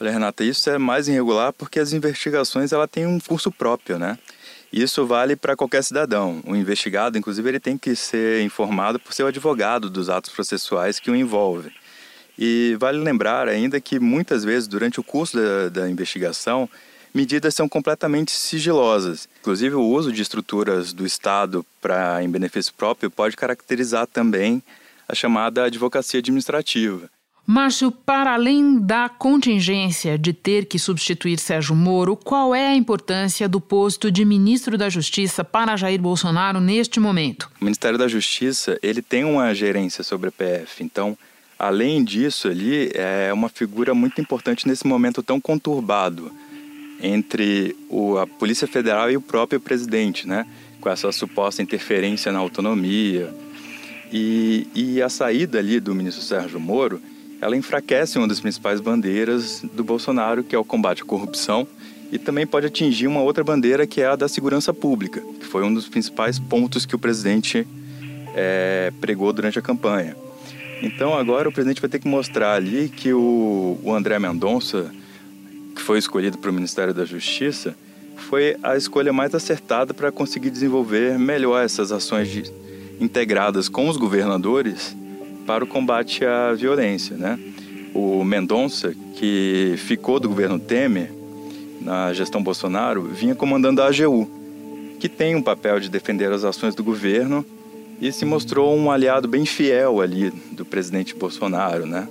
Olha, 0.00 0.10
Renata, 0.10 0.42
isso 0.42 0.68
é 0.68 0.78
mais 0.78 1.06
irregular 1.06 1.52
porque 1.52 1.78
as 1.78 1.92
investigações 1.92 2.72
ela 2.72 2.88
têm 2.88 3.06
um 3.06 3.20
curso 3.20 3.52
próprio, 3.52 4.00
né? 4.00 4.18
Isso 4.76 5.06
vale 5.06 5.36
para 5.36 5.54
qualquer 5.54 5.84
cidadão. 5.84 6.42
O 6.44 6.56
investigado, 6.56 7.16
inclusive, 7.16 7.48
ele 7.48 7.60
tem 7.60 7.78
que 7.78 7.94
ser 7.94 8.42
informado 8.42 8.98
por 8.98 9.12
seu 9.12 9.28
advogado 9.28 9.88
dos 9.88 10.10
atos 10.10 10.32
processuais 10.32 10.98
que 10.98 11.12
o 11.12 11.14
envolvem. 11.14 11.70
E 12.36 12.76
vale 12.80 12.98
lembrar 12.98 13.46
ainda 13.46 13.80
que 13.80 14.00
muitas 14.00 14.42
vezes, 14.42 14.66
durante 14.66 14.98
o 14.98 15.04
curso 15.04 15.36
da, 15.36 15.68
da 15.68 15.88
investigação, 15.88 16.68
medidas 17.14 17.54
são 17.54 17.68
completamente 17.68 18.32
sigilosas. 18.32 19.28
Inclusive, 19.42 19.76
o 19.76 19.84
uso 19.84 20.10
de 20.10 20.20
estruturas 20.20 20.92
do 20.92 21.06
Estado 21.06 21.64
para 21.80 22.20
em 22.20 22.28
benefício 22.28 22.74
próprio 22.74 23.08
pode 23.08 23.36
caracterizar 23.36 24.08
também 24.08 24.60
a 25.08 25.14
chamada 25.14 25.66
advocacia 25.66 26.18
administrativa. 26.18 27.08
Márcio, 27.46 27.92
para 27.92 28.32
além 28.32 28.78
da 28.78 29.06
contingência 29.06 30.16
de 30.16 30.32
ter 30.32 30.64
que 30.64 30.78
substituir 30.78 31.38
Sérgio 31.38 31.76
Moro, 31.76 32.16
qual 32.16 32.54
é 32.54 32.68
a 32.68 32.74
importância 32.74 33.46
do 33.46 33.60
posto 33.60 34.10
de 34.10 34.24
ministro 34.24 34.78
da 34.78 34.88
Justiça 34.88 35.44
para 35.44 35.76
Jair 35.76 36.00
Bolsonaro 36.00 36.58
neste 36.58 36.98
momento? 36.98 37.50
O 37.60 37.64
Ministério 37.64 37.98
da 37.98 38.08
Justiça 38.08 38.78
ele 38.82 39.02
tem 39.02 39.24
uma 39.24 39.54
gerência 39.54 40.02
sobre 40.02 40.30
a 40.30 40.32
PF, 40.32 40.82
então, 40.82 41.18
além 41.58 42.02
disso, 42.02 42.48
ali 42.48 42.90
é 42.94 43.30
uma 43.30 43.50
figura 43.50 43.92
muito 43.92 44.22
importante 44.22 44.66
nesse 44.66 44.86
momento 44.86 45.22
tão 45.22 45.38
conturbado 45.38 46.32
entre 46.98 47.76
o, 47.90 48.16
a 48.16 48.26
Polícia 48.26 48.66
Federal 48.66 49.10
e 49.10 49.18
o 49.18 49.20
próprio 49.20 49.60
presidente, 49.60 50.26
né? 50.26 50.46
Com 50.80 50.88
essa 50.88 51.12
suposta 51.12 51.60
interferência 51.60 52.32
na 52.32 52.38
autonomia. 52.38 53.34
E, 54.10 54.66
e 54.74 55.02
a 55.02 55.10
saída 55.10 55.58
ali 55.58 55.78
do 55.78 55.94
ministro 55.94 56.22
Sérgio 56.22 56.58
Moro 56.58 57.02
ela 57.44 57.54
enfraquece 57.58 58.16
uma 58.16 58.26
das 58.26 58.40
principais 58.40 58.80
bandeiras 58.80 59.62
do 59.74 59.84
Bolsonaro, 59.84 60.42
que 60.42 60.56
é 60.56 60.58
o 60.58 60.64
combate 60.64 61.02
à 61.02 61.04
corrupção, 61.04 61.68
e 62.10 62.18
também 62.18 62.46
pode 62.46 62.66
atingir 62.66 63.06
uma 63.06 63.20
outra 63.20 63.44
bandeira 63.44 63.86
que 63.86 64.00
é 64.00 64.06
a 64.06 64.16
da 64.16 64.26
segurança 64.28 64.72
pública, 64.72 65.20
que 65.38 65.44
foi 65.44 65.62
um 65.62 65.74
dos 65.74 65.86
principais 65.86 66.38
pontos 66.38 66.86
que 66.86 66.96
o 66.96 66.98
presidente 66.98 67.66
é, 68.34 68.90
pregou 68.98 69.30
durante 69.30 69.58
a 69.58 69.62
campanha. 69.62 70.16
Então 70.80 71.12
agora 71.12 71.46
o 71.46 71.52
presidente 71.52 71.82
vai 71.82 71.90
ter 71.90 71.98
que 71.98 72.08
mostrar 72.08 72.54
ali 72.54 72.88
que 72.88 73.12
o, 73.12 73.78
o 73.82 73.92
André 73.92 74.18
Mendonça, 74.18 74.90
que 75.76 75.82
foi 75.82 75.98
escolhido 75.98 76.38
para 76.38 76.50
o 76.50 76.54
Ministério 76.54 76.94
da 76.94 77.04
Justiça, 77.04 77.76
foi 78.16 78.56
a 78.62 78.74
escolha 78.74 79.12
mais 79.12 79.34
acertada 79.34 79.92
para 79.92 80.10
conseguir 80.10 80.48
desenvolver 80.48 81.18
melhor 81.18 81.62
essas 81.62 81.92
ações 81.92 82.26
de, 82.26 82.50
integradas 82.98 83.68
com 83.68 83.86
os 83.86 83.98
governadores 83.98 84.96
para 85.46 85.64
o 85.64 85.66
combate 85.66 86.24
à 86.24 86.52
violência. 86.52 87.16
Né? 87.16 87.38
O 87.94 88.24
Mendonça, 88.24 88.94
que 89.14 89.74
ficou 89.78 90.18
do 90.18 90.28
governo 90.28 90.58
Temer 90.58 91.12
na 91.80 92.12
gestão 92.12 92.42
Bolsonaro, 92.42 93.02
vinha 93.02 93.34
comandando 93.34 93.82
a 93.82 93.86
AGU, 93.86 94.28
que 94.98 95.08
tem 95.08 95.34
um 95.36 95.42
papel 95.42 95.78
de 95.80 95.88
defender 95.88 96.32
as 96.32 96.44
ações 96.44 96.74
do 96.74 96.82
governo 96.82 97.44
e 98.00 98.10
se 98.10 98.24
mostrou 98.24 98.76
um 98.76 98.90
aliado 98.90 99.28
bem 99.28 99.44
fiel 99.46 100.00
ali 100.00 100.30
do 100.52 100.64
presidente 100.64 101.14
Bolsonaro, 101.14 101.86
né? 101.86 102.08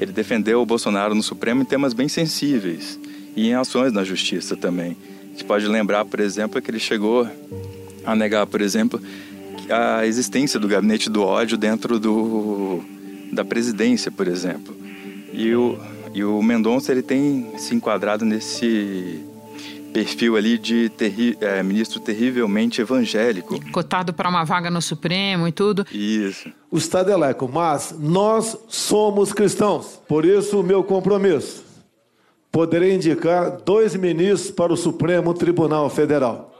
Ele 0.00 0.12
defendeu 0.12 0.60
o 0.60 0.66
Bolsonaro 0.66 1.14
no 1.14 1.22
Supremo 1.22 1.62
em 1.62 1.64
temas 1.64 1.94
bem 1.94 2.08
sensíveis 2.08 2.98
e 3.34 3.48
em 3.48 3.54
ações 3.54 3.92
na 3.92 4.04
justiça 4.04 4.56
também. 4.56 4.96
A 5.24 5.28
gente 5.30 5.44
pode 5.44 5.66
lembrar, 5.66 6.04
por 6.04 6.20
exemplo, 6.20 6.60
que 6.60 6.70
ele 6.70 6.78
chegou 6.78 7.28
a 8.04 8.14
negar, 8.14 8.46
por 8.46 8.60
exemplo, 8.60 9.00
a 9.70 10.06
existência 10.06 10.58
do 10.58 10.68
gabinete 10.68 11.10
do 11.10 11.22
ódio 11.22 11.56
dentro 11.56 11.98
do, 11.98 12.80
da 13.32 13.44
presidência, 13.44 14.10
por 14.10 14.28
exemplo. 14.28 14.76
E 15.32 15.54
o, 15.54 15.78
e 16.14 16.24
o 16.24 16.42
Mendonça 16.42 16.92
ele 16.92 17.02
tem 17.02 17.52
se 17.58 17.74
enquadrado 17.74 18.24
nesse 18.24 19.24
perfil 19.92 20.36
ali 20.36 20.58
de 20.58 20.90
terri 20.90 21.38
é, 21.40 21.62
ministro 21.62 21.98
terrivelmente 21.98 22.82
evangélico. 22.82 23.58
Cotado 23.70 24.12
para 24.12 24.28
uma 24.28 24.44
vaga 24.44 24.70
no 24.70 24.82
Supremo 24.82 25.48
e 25.48 25.52
tudo. 25.52 25.86
Isso. 25.90 26.52
O 26.70 26.76
Estado 26.76 27.12
é 27.12 27.36
mas 27.50 27.94
nós 27.98 28.58
somos 28.68 29.32
cristãos. 29.32 30.00
Por 30.06 30.26
isso, 30.26 30.60
o 30.60 30.62
meu 30.62 30.84
compromisso. 30.84 31.64
Poderei 32.52 32.94
indicar 32.94 33.58
dois 33.64 33.94
ministros 33.94 34.50
para 34.50 34.72
o 34.72 34.76
Supremo 34.76 35.32
Tribunal 35.32 35.88
Federal. 35.88 36.54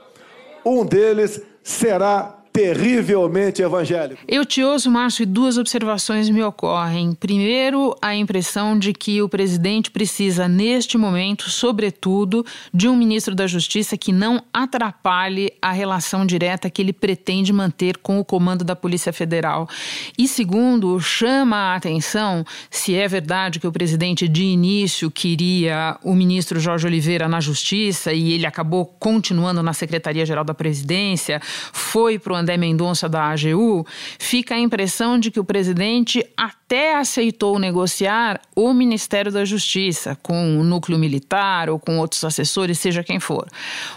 Um 0.65 0.83
deles 0.85 1.39
será 1.63 2.36
terrivelmente 2.57 3.61
evangélico. 3.61 4.19
Eu 4.27 4.43
te 4.43 4.63
ouço, 4.63 4.89
Márcio, 4.89 5.21
e 5.21 5.25
duas 5.27 5.59
observações 5.59 6.27
me 6.27 6.41
ocorrem. 6.41 7.13
Primeiro, 7.13 7.95
a 8.01 8.15
impressão 8.15 8.77
de 8.77 8.93
que 8.93 9.21
o 9.21 9.29
presidente 9.29 9.91
precisa, 9.91 10.47
neste 10.47 10.97
momento, 10.97 11.51
sobretudo, 11.51 12.43
de 12.73 12.87
um 12.87 12.95
ministro 12.95 13.35
da 13.35 13.45
Justiça 13.45 13.95
que 13.95 14.11
não 14.11 14.43
atrapalhe 14.51 15.53
a 15.61 15.71
relação 15.71 16.25
direta 16.25 16.67
que 16.67 16.81
ele 16.81 16.91
pretende 16.91 17.53
manter 17.53 17.97
com 17.97 18.19
o 18.19 18.25
comando 18.25 18.63
da 18.63 18.75
Polícia 18.75 19.13
Federal. 19.13 19.69
E 20.17 20.27
segundo, 20.27 20.99
chama 20.99 21.57
a 21.57 21.75
atenção 21.75 22.43
se 22.71 22.95
é 22.95 23.07
verdade 23.07 23.59
que 23.59 23.67
o 23.67 23.71
presidente 23.71 24.27
de 24.27 24.43
início 24.43 25.11
queria 25.11 25.97
o 26.03 26.15
ministro 26.15 26.59
Jorge 26.59 26.87
Oliveira 26.87 27.27
na 27.27 27.39
Justiça 27.39 28.11
e 28.13 28.33
ele 28.33 28.47
acabou 28.47 28.83
continuando 28.85 29.61
na 29.61 29.73
Secretaria-Geral 29.73 30.43
da 30.43 30.55
Presidência, 30.55 31.39
foi 31.71 32.17
para 32.17 32.33
o 32.33 32.35
André 32.47 32.55
Mendonça 32.55 33.09
da 33.09 33.29
AGU, 33.29 33.85
fica 34.17 34.55
a 34.55 34.59
impressão 34.59 35.19
de 35.19 35.29
que 35.29 35.39
o 35.39 35.43
presidente 35.43 36.25
até 36.67 36.97
aceitou 36.97 37.57
negociar 37.57 38.41
o 38.53 38.73
Ministério 38.73 39.31
da 39.31 39.45
Justiça 39.45 40.17
com 40.21 40.59
o 40.59 40.65
núcleo 40.65 40.99
militar 40.99 41.69
ou 41.69 41.79
com 41.79 41.97
outros 41.97 42.25
assessores, 42.25 42.77
seja 42.77 43.01
quem 43.01 43.21
for, 43.21 43.47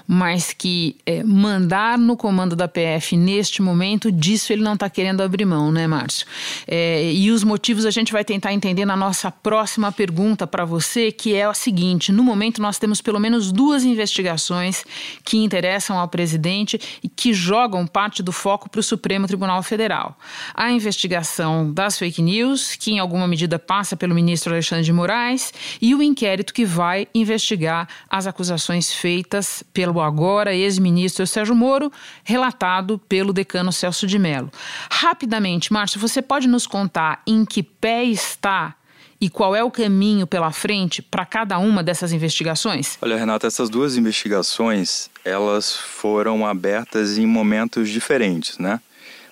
mas 0.07 0.53
que 0.53 0.97
é, 1.05 1.25
mandar 1.25 1.99
no 1.99 2.17
comando 2.17 2.55
da 2.55 2.69
PF 2.69 3.17
neste 3.17 3.61
momento, 3.61 4.13
disso 4.13 4.53
ele 4.53 4.63
não 4.63 4.75
está 4.75 4.89
querendo 4.89 5.21
abrir 5.21 5.45
mão, 5.45 5.73
né, 5.73 5.89
Márcio? 5.89 6.25
É, 6.65 7.13
e 7.13 7.33
os 7.33 7.43
motivos 7.43 7.85
a 7.85 7.91
gente 7.91 8.13
vai 8.13 8.25
tentar 8.25 8.53
entender 8.53 8.85
na 8.85 8.97
nossa 8.97 9.33
próxima 9.33 9.91
pergunta 9.91 10.47
para 10.47 10.65
você, 10.65 11.11
que 11.11 11.35
é 11.35 11.47
a 11.47 11.55
seguinte: 11.55 12.13
no 12.13 12.23
momento 12.23 12.63
nós 12.63 12.79
temos 12.79 13.01
pelo 13.01 13.19
menos 13.19 13.51
duas 13.51 13.83
investigações 13.83 14.85
que 15.25 15.39
interessam 15.39 15.99
ao 15.99 16.07
presidente 16.07 16.81
e 17.03 17.09
que 17.09 17.33
jogam 17.33 17.85
parte 17.85 18.23
do 18.23 18.31
foco 18.31 18.71
para 18.71 18.79
o 18.79 18.83
Supremo 18.83 19.27
Tribunal 19.27 19.61
Federal. 19.65 20.17
A 20.55 20.71
investigação 20.71 21.73
das 21.73 21.99
fake 21.99 22.23
news, 22.23 22.60
que 22.77 22.93
em 22.93 22.99
alguma 22.99 23.27
medida 23.27 23.59
passa 23.59 23.97
pelo 23.97 24.15
ministro 24.15 24.53
Alexandre 24.53 24.85
de 24.85 24.93
Moraes, 24.93 25.53
e 25.81 25.95
o 25.95 26.03
inquérito 26.03 26.55
que 26.55 26.65
vai 26.65 27.09
investigar 27.15 27.89
as 28.09 28.27
acusações 28.27 28.93
feitas 28.93 29.63
pelo 29.73 30.01
agora 30.01 30.55
ex-ministro 30.55 31.27
Sérgio 31.27 31.55
Moro, 31.55 31.93
relatado 32.25 32.99
pelo 33.09 33.33
decano 33.33 33.73
Celso 33.73 34.07
de 34.07 34.19
Mello. 34.19 34.51
Rapidamente, 34.91 35.73
Márcio, 35.73 36.01
você 36.01 36.23
pode 36.23 36.49
nos 36.49 36.67
contar 36.67 37.23
em 37.27 37.45
que 37.45 37.63
pé 37.63 38.05
está 38.05 38.75
e 39.21 39.29
qual 39.29 39.55
é 39.55 39.63
o 39.63 39.71
caminho 39.71 40.27
pela 40.27 40.51
frente 40.51 41.03
para 41.03 41.27
cada 41.27 41.59
uma 41.59 41.83
dessas 41.83 42.13
investigações? 42.13 42.97
Olha, 43.03 43.19
Renata, 43.19 43.47
essas 43.47 43.69
duas 43.69 43.97
investigações, 43.97 45.11
elas 45.25 45.77
foram 45.77 46.47
abertas 46.47 47.19
em 47.19 47.27
momentos 47.27 47.91
diferentes, 47.91 48.57
né? 48.59 48.81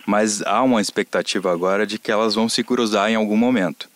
Mas 0.09 0.41
há 0.41 0.63
uma 0.63 0.81
expectativa 0.81 1.53
agora 1.53 1.87
de 1.87 1.99
que 1.99 2.11
elas 2.11 2.35
vão 2.35 2.49
se 2.49 2.65
cruzar 2.65 3.11
em 3.11 3.15
algum 3.15 3.37
momento. 3.37 3.91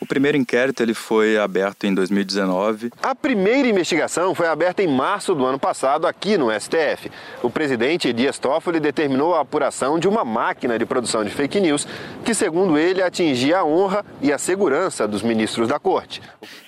O 0.00 0.06
primeiro 0.06 0.36
inquérito 0.36 0.82
ele 0.82 0.94
foi 0.94 1.38
aberto 1.38 1.84
em 1.84 1.94
2019. 1.94 2.92
A 3.02 3.14
primeira 3.14 3.68
investigação 3.68 4.34
foi 4.34 4.46
aberta 4.46 4.82
em 4.82 4.88
março 4.88 5.34
do 5.34 5.44
ano 5.44 5.58
passado 5.58 6.06
aqui 6.06 6.36
no 6.36 6.48
STF. 6.50 7.10
O 7.42 7.48
presidente 7.48 8.12
Dias 8.12 8.38
Toffoli 8.38 8.80
determinou 8.80 9.34
a 9.34 9.40
apuração 9.40 9.98
de 9.98 10.08
uma 10.08 10.24
máquina 10.24 10.78
de 10.78 10.84
produção 10.84 11.24
de 11.24 11.30
fake 11.30 11.60
news 11.60 11.86
que, 12.24 12.34
segundo 12.34 12.76
ele, 12.76 13.02
atingia 13.02 13.58
a 13.58 13.64
honra 13.64 14.04
e 14.20 14.32
a 14.32 14.38
segurança 14.38 15.06
dos 15.06 15.22
ministros 15.22 15.68
da 15.68 15.78
corte. 15.78 16.20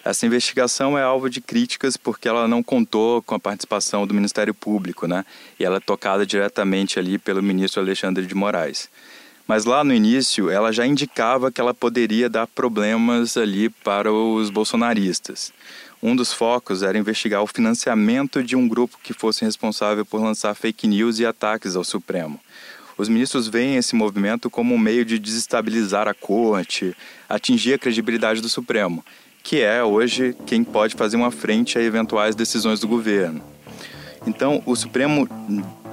Essa 0.04 0.24
investigação 0.24 0.96
é 0.96 1.02
alvo 1.02 1.28
de 1.28 1.40
críticas 1.40 1.96
porque 1.96 2.28
ela 2.28 2.46
não 2.46 2.62
contou 2.62 3.20
com 3.22 3.34
a 3.34 3.40
participação 3.40 4.06
do 4.06 4.14
Ministério 4.14 4.54
Público, 4.54 5.06
né? 5.06 5.24
E 5.58 5.64
ela 5.64 5.78
é 5.78 5.80
tocada 5.80 6.24
diretamente 6.24 6.98
ali 6.98 7.18
pelo 7.18 7.42
ministro 7.42 7.82
Alexandre 7.82 8.24
de 8.24 8.34
Moraes. 8.34 8.88
Mas 9.46 9.64
lá 9.64 9.84
no 9.84 9.94
início, 9.94 10.50
ela 10.50 10.72
já 10.72 10.84
indicava 10.86 11.52
que 11.52 11.60
ela 11.60 11.72
poderia 11.72 12.28
dar 12.28 12.46
problemas 12.48 13.36
ali 13.36 13.68
para 13.70 14.12
os 14.12 14.50
bolsonaristas. 14.50 15.52
Um 16.02 16.16
dos 16.16 16.32
focos 16.32 16.82
era 16.82 16.98
investigar 16.98 17.42
o 17.42 17.46
financiamento 17.46 18.42
de 18.42 18.56
um 18.56 18.66
grupo 18.66 18.98
que 19.02 19.12
fosse 19.12 19.44
responsável 19.44 20.04
por 20.04 20.20
lançar 20.20 20.54
fake 20.54 20.86
news 20.86 21.18
e 21.20 21.26
ataques 21.26 21.76
ao 21.76 21.84
Supremo. 21.84 22.40
Os 22.98 23.08
ministros 23.08 23.46
veem 23.46 23.76
esse 23.76 23.94
movimento 23.94 24.50
como 24.50 24.74
um 24.74 24.78
meio 24.78 25.04
de 25.04 25.18
desestabilizar 25.18 26.08
a 26.08 26.14
corte, 26.14 26.96
atingir 27.28 27.74
a 27.74 27.78
credibilidade 27.78 28.40
do 28.40 28.48
Supremo, 28.48 29.04
que 29.42 29.60
é 29.60 29.82
hoje 29.82 30.34
quem 30.44 30.64
pode 30.64 30.94
fazer 30.96 31.16
uma 31.16 31.30
frente 31.30 31.78
a 31.78 31.82
eventuais 31.82 32.34
decisões 32.34 32.80
do 32.80 32.88
governo. 32.88 33.42
Então, 34.26 34.62
o 34.66 34.74
Supremo 34.74 35.28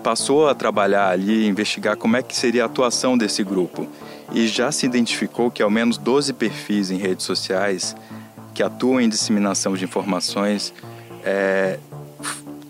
passou 0.04 0.50
a 0.50 0.54
trabalhar 0.54 1.10
ali, 1.10 1.48
investigar 1.48 1.96
como 1.96 2.18
é 2.18 2.22
que 2.22 2.36
seria 2.36 2.64
a 2.64 2.66
atuação 2.66 3.18
desse 3.18 3.44
grupo. 3.44 3.88
E 4.34 4.48
já 4.48 4.72
se 4.72 4.86
identificou 4.86 5.50
que 5.50 5.64
ao 5.64 5.70
menos 5.70 5.98
12 5.98 6.34
perfis 6.34 6.92
em 6.92 6.98
redes 6.98 7.26
sociais 7.26 7.96
que 8.54 8.62
atuam 8.62 9.02
em 9.02 9.10
disseminação 9.10 9.76
de 9.76 9.84
informações 9.84 10.74
é, 11.24 11.80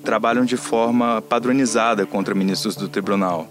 trabalham 0.03 0.45
de 0.45 0.55
forma 0.55 1.21
padronizada 1.21 2.05
contra 2.05 2.35
ministros 2.35 2.75
do 2.75 2.87
tribunal. 2.87 3.47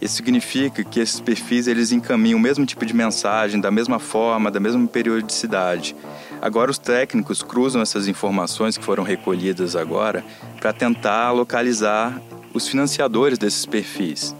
Isso 0.00 0.16
significa 0.16 0.84
que 0.84 1.00
esses 1.00 1.18
perfis 1.18 1.66
eles 1.66 1.90
encaminham 1.90 2.38
o 2.38 2.42
mesmo 2.42 2.66
tipo 2.66 2.84
de 2.84 2.94
mensagem, 2.94 3.60
da 3.60 3.70
mesma 3.70 3.98
forma, 3.98 4.50
da 4.50 4.60
mesma 4.60 4.86
periodicidade. 4.86 5.96
Agora 6.42 6.70
os 6.70 6.76
técnicos 6.76 7.42
cruzam 7.42 7.80
essas 7.80 8.06
informações 8.06 8.76
que 8.76 8.84
foram 8.84 9.02
recolhidas 9.02 9.74
agora 9.74 10.22
para 10.60 10.72
tentar 10.74 11.30
localizar 11.30 12.20
os 12.54 12.68
financiadores 12.68 13.36
desses 13.36 13.66
perfis. 13.66 14.34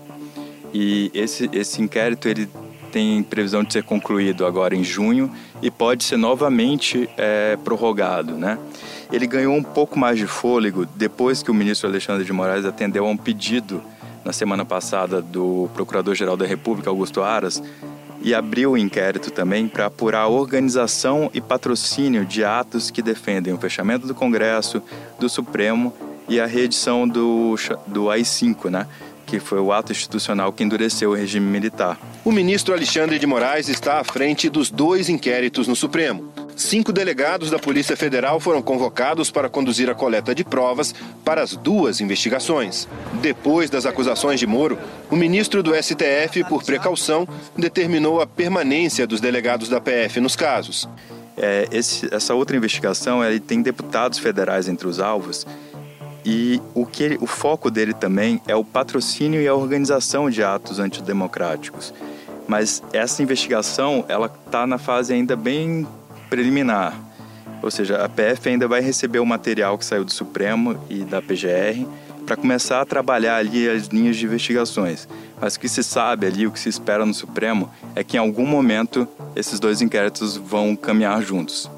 E 0.72 1.10
esse, 1.12 1.50
esse 1.52 1.82
inquérito 1.82 2.28
ele 2.28 2.48
tem 2.90 3.24
previsão 3.24 3.64
de 3.64 3.72
ser 3.72 3.82
concluído 3.82 4.46
agora 4.46 4.74
em 4.74 4.84
junho 4.84 5.28
e 5.60 5.68
pode 5.68 6.04
ser 6.04 6.16
novamente 6.16 7.10
é, 7.16 7.56
prorrogado, 7.56 8.34
né? 8.34 8.56
Ele 9.12 9.26
ganhou 9.26 9.54
um 9.54 9.62
pouco 9.62 9.98
mais 9.98 10.16
de 10.16 10.28
fôlego 10.28 10.86
depois 10.94 11.42
que 11.42 11.50
o 11.50 11.54
ministro 11.54 11.88
Alexandre 11.88 12.24
de 12.24 12.32
Moraes 12.32 12.64
atendeu 12.64 13.04
a 13.04 13.10
um 13.10 13.16
pedido 13.16 13.82
na 14.24 14.32
semana 14.32 14.64
passada 14.64 15.20
do 15.20 15.68
Procurador-Geral 15.74 16.36
da 16.36 16.46
República, 16.46 16.88
Augusto 16.88 17.20
Aras, 17.20 17.60
e 18.22 18.32
abriu 18.32 18.72
o 18.72 18.78
inquérito 18.78 19.30
também 19.30 19.68
para 19.68 19.86
apurar 19.86 20.22
a 20.22 20.28
organização 20.28 21.30
e 21.34 21.40
patrocínio 21.40 22.24
de 22.24 22.42
atos 22.42 22.90
que 22.90 23.02
defendem 23.02 23.52
o 23.52 23.58
fechamento 23.58 24.06
do 24.06 24.14
Congresso, 24.14 24.80
do 25.18 25.28
Supremo 25.28 25.92
e 26.28 26.40
a 26.40 26.46
reedição 26.46 27.06
do, 27.06 27.54
do 27.86 28.10
AI-5, 28.10 28.70
né? 28.70 28.86
que 29.26 29.40
foi 29.40 29.58
o 29.58 29.72
ato 29.72 29.92
institucional 29.92 30.52
que 30.52 30.62
endureceu 30.62 31.10
o 31.10 31.14
regime 31.14 31.46
militar. 31.46 31.98
O 32.24 32.32
ministro 32.32 32.74
Alexandre 32.74 33.18
de 33.18 33.26
Moraes 33.26 33.68
está 33.68 33.98
à 33.98 34.04
frente 34.04 34.48
dos 34.48 34.70
dois 34.70 35.08
inquéritos 35.08 35.66
no 35.66 35.74
Supremo. 35.74 36.32
Cinco 36.56 36.92
delegados 36.92 37.50
da 37.50 37.58
Polícia 37.58 37.96
Federal 37.96 38.38
foram 38.38 38.62
convocados 38.62 39.30
para 39.30 39.48
conduzir 39.48 39.90
a 39.90 39.94
coleta 39.94 40.34
de 40.34 40.44
provas 40.44 40.94
para 41.24 41.42
as 41.42 41.56
duas 41.56 42.00
investigações. 42.00 42.86
Depois 43.20 43.68
das 43.68 43.86
acusações 43.86 44.38
de 44.38 44.46
Moro, 44.46 44.78
o 45.10 45.16
ministro 45.16 45.62
do 45.62 45.74
STF, 45.74 46.44
por 46.48 46.62
precaução, 46.62 47.26
determinou 47.56 48.20
a 48.20 48.26
permanência 48.26 49.06
dos 49.06 49.20
delegados 49.20 49.68
da 49.68 49.80
PF 49.80 50.20
nos 50.20 50.36
casos. 50.36 50.88
É, 51.36 51.66
esse, 51.72 52.08
essa 52.14 52.34
outra 52.34 52.56
investigação 52.56 53.24
ele 53.24 53.40
tem 53.40 53.60
deputados 53.60 54.20
federais 54.20 54.68
entre 54.68 54.86
os 54.86 55.00
alvos 55.00 55.44
e 56.24 56.60
o, 56.74 56.86
que 56.86 57.02
ele, 57.02 57.18
o 57.20 57.26
foco 57.26 57.70
dele 57.70 57.92
também 57.92 58.40
é 58.46 58.56
o 58.56 58.64
patrocínio 58.64 59.40
e 59.40 59.46
a 59.46 59.54
organização 59.54 60.30
de 60.30 60.42
atos 60.42 60.78
antidemocráticos. 60.78 61.92
Mas 62.48 62.82
essa 62.92 63.22
investigação 63.22 64.04
ela 64.08 64.32
está 64.46 64.66
na 64.66 64.78
fase 64.78 65.12
ainda 65.12 65.36
bem 65.36 65.86
preliminar. 66.30 66.98
Ou 67.62 67.70
seja, 67.70 68.04
a 68.04 68.08
PF 68.08 68.48
ainda 68.48 68.68
vai 68.68 68.80
receber 68.80 69.18
o 69.18 69.26
material 69.26 69.78
que 69.78 69.84
saiu 69.84 70.04
do 70.04 70.12
Supremo 70.12 70.78
e 70.90 71.04
da 71.04 71.22
PGR 71.22 71.86
para 72.26 72.36
começar 72.36 72.80
a 72.80 72.84
trabalhar 72.84 73.36
ali 73.36 73.68
as 73.68 73.86
linhas 73.86 74.16
de 74.16 74.24
investigações. 74.24 75.08
Mas 75.40 75.56
o 75.56 75.60
que 75.60 75.68
se 75.68 75.82
sabe 75.82 76.26
ali, 76.26 76.46
o 76.46 76.50
que 76.50 76.58
se 76.58 76.68
espera 76.68 77.04
no 77.04 77.14
Supremo, 77.14 77.70
é 77.94 78.02
que 78.02 78.16
em 78.16 78.20
algum 78.20 78.46
momento 78.46 79.06
esses 79.36 79.60
dois 79.60 79.82
inquéritos 79.82 80.36
vão 80.36 80.74
caminhar 80.74 81.22
juntos. 81.22 81.70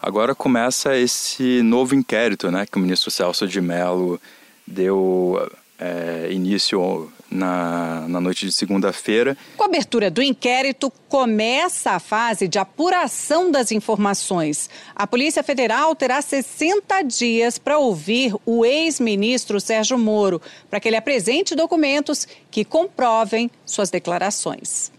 Agora 0.00 0.34
começa 0.34 0.96
esse 0.96 1.62
novo 1.62 1.94
inquérito, 1.94 2.50
né, 2.50 2.66
que 2.66 2.78
o 2.78 2.80
ministro 2.80 3.10
Celso 3.10 3.46
de 3.46 3.60
Mello 3.60 4.20
deu 4.66 5.50
é, 5.78 6.28
início 6.30 7.10
na, 7.30 8.06
na 8.08 8.20
noite 8.20 8.46
de 8.46 8.52
segunda-feira. 8.52 9.36
Com 9.56 9.64
a 9.64 9.66
abertura 9.66 10.10
do 10.10 10.22
inquérito, 10.22 10.90
começa 11.08 11.92
a 11.92 11.98
fase 12.00 12.48
de 12.48 12.58
apuração 12.58 13.50
das 13.50 13.70
informações. 13.70 14.68
A 14.94 15.06
Polícia 15.06 15.42
Federal 15.42 15.94
terá 15.94 16.20
60 16.22 17.02
dias 17.02 17.58
para 17.58 17.78
ouvir 17.78 18.34
o 18.46 18.64
ex-ministro 18.64 19.60
Sérgio 19.60 19.98
Moro, 19.98 20.40
para 20.70 20.80
que 20.80 20.88
ele 20.88 20.96
apresente 20.96 21.54
documentos 21.54 22.26
que 22.50 22.64
comprovem 22.64 23.50
suas 23.66 23.90
declarações. 23.90 24.90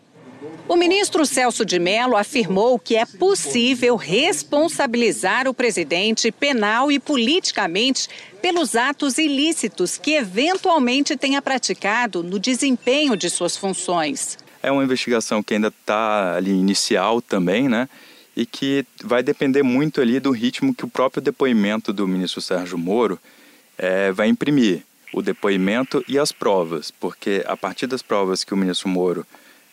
O 0.68 0.76
ministro 0.76 1.26
Celso 1.26 1.66
de 1.66 1.80
Mello 1.80 2.16
afirmou 2.16 2.80
que 2.80 2.96
é 2.96 3.06
possível 3.06 3.96
responsabilizar 3.96 5.48
o 5.48 5.54
presidente 5.54 6.32
penal 6.32 6.92
e 6.92 7.00
politicamente 7.00 8.08
pelos 8.42 8.76
atos 8.76 9.18
ilícitos 9.18 9.98
que 9.98 10.14
eventualmente 10.14 11.18
tenha 11.18 11.42
praticado 11.42 12.24
no 12.24 12.40
desempenho 12.40 13.18
de 13.18 13.30
suas 13.30 13.58
funções. 13.58 14.38
É 14.62 14.72
uma 14.72 14.84
investigação 14.84 15.42
que 15.44 15.56
ainda 15.56 15.68
está 15.70 16.36
ali 16.36 16.52
inicial 16.52 17.22
também, 17.22 17.68
né? 17.68 17.90
E 18.36 18.46
que 18.46 18.86
vai 19.04 19.22
depender 19.22 19.64
muito 19.64 20.00
ali 20.00 20.20
do 20.20 20.32
ritmo 20.32 20.74
que 20.74 20.86
o 20.86 20.90
próprio 20.90 21.22
depoimento 21.22 21.92
do 21.92 22.08
ministro 22.08 22.40
Sérgio 22.40 22.78
Moro 22.78 23.20
é, 23.78 24.12
vai 24.12 24.30
imprimir. 24.30 24.84
O 25.12 25.24
depoimento 25.24 26.06
e 26.08 26.20
as 26.20 26.32
provas, 26.32 26.92
porque 26.92 27.44
a 27.48 27.58
partir 27.58 27.88
das 27.88 28.04
provas 28.04 28.44
que 28.44 28.54
o 28.54 28.58
ministro 28.58 28.88
Moro 28.88 29.26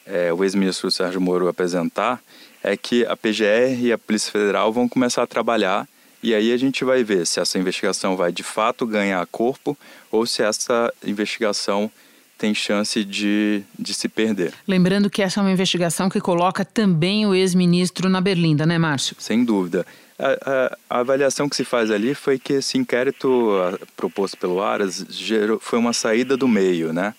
é, 0.06 0.32
o 0.32 0.44
ex-ministro 0.44 0.90
Sérgio 0.90 1.20
Moro 1.20 1.48
apresentar 1.48 2.22
é 2.62 2.76
que 2.76 3.04
a 3.06 3.16
PGR 3.16 3.78
e 3.80 3.92
a 3.92 3.98
Polícia 3.98 4.30
Federal 4.30 4.72
vão 4.72 4.88
começar 4.88 5.22
a 5.22 5.26
trabalhar 5.26 5.88
e 6.22 6.34
aí 6.34 6.52
a 6.52 6.56
gente 6.56 6.84
vai 6.84 7.04
ver 7.04 7.26
se 7.26 7.38
essa 7.38 7.58
investigação 7.58 8.16
vai 8.16 8.32
de 8.32 8.42
fato 8.42 8.86
ganhar 8.86 9.24
corpo 9.26 9.76
ou 10.10 10.26
se 10.26 10.42
essa 10.42 10.92
investigação 11.04 11.90
tem 12.38 12.54
chance 12.54 13.02
de, 13.04 13.62
de 13.78 13.94
se 13.94 14.08
perder. 14.08 14.52
Lembrando 14.66 15.08
que 15.08 15.22
essa 15.22 15.40
é 15.40 15.42
uma 15.42 15.52
investigação 15.52 16.08
que 16.08 16.20
coloca 16.20 16.64
também 16.64 17.26
o 17.26 17.34
ex-ministro 17.34 18.08
na 18.08 18.20
berlinda, 18.20 18.66
né, 18.66 18.76
Márcio? 18.78 19.16
Sem 19.18 19.44
dúvida. 19.44 19.86
A, 20.18 20.26
a, 20.26 20.78
a, 20.90 21.00
avaliação 21.00 21.48
que 21.48 21.56
se 21.56 21.64
faz 21.64 21.90
ali 21.90 22.14
foi 22.14 22.38
que 22.38 22.54
esse 22.54 22.76
inquérito 22.76 23.52
proposto 23.96 24.36
pelo 24.36 24.62
Aras 24.62 25.06
gerou, 25.10 25.60
foi 25.60 25.78
uma 25.78 25.92
saída 25.92 26.36
do 26.36 26.48
meio, 26.48 26.92
né? 26.92 27.14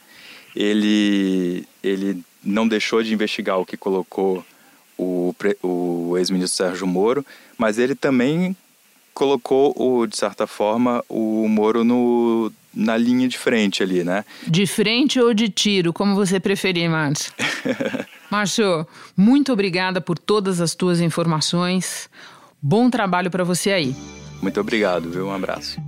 Ele, 0.55 1.67
ele 1.83 2.23
não 2.47 2.67
deixou 2.67 3.03
de 3.03 3.13
investigar 3.13 3.59
o 3.59 3.65
que 3.65 3.75
colocou 3.75 4.43
o, 4.97 5.35
o 5.61 6.17
ex-ministro 6.17 6.57
Sérgio 6.57 6.87
Moro, 6.87 7.25
mas 7.57 7.77
ele 7.77 7.93
também 7.93 8.55
colocou, 9.13 9.73
o, 9.75 10.07
de 10.07 10.15
certa 10.15 10.47
forma, 10.47 11.03
o 11.09 11.47
Moro 11.47 11.83
no, 11.83 12.51
na 12.73 12.95
linha 12.95 13.27
de 13.27 13.37
frente 13.37 13.83
ali, 13.83 14.03
né? 14.03 14.23
De 14.47 14.65
frente 14.65 15.19
ou 15.19 15.33
de 15.33 15.49
tiro, 15.49 15.91
como 15.91 16.15
você 16.15 16.39
preferir, 16.39 16.89
Márcio. 16.89 17.33
Márcio, 18.31 18.87
muito 19.15 19.51
obrigada 19.51 19.99
por 19.99 20.17
todas 20.17 20.61
as 20.61 20.75
tuas 20.75 21.01
informações. 21.01 22.09
Bom 22.61 22.89
trabalho 22.89 23.29
para 23.29 23.43
você 23.43 23.71
aí. 23.71 23.95
Muito 24.41 24.59
obrigado, 24.59 25.09
viu? 25.09 25.27
Um 25.27 25.33
abraço. 25.33 25.81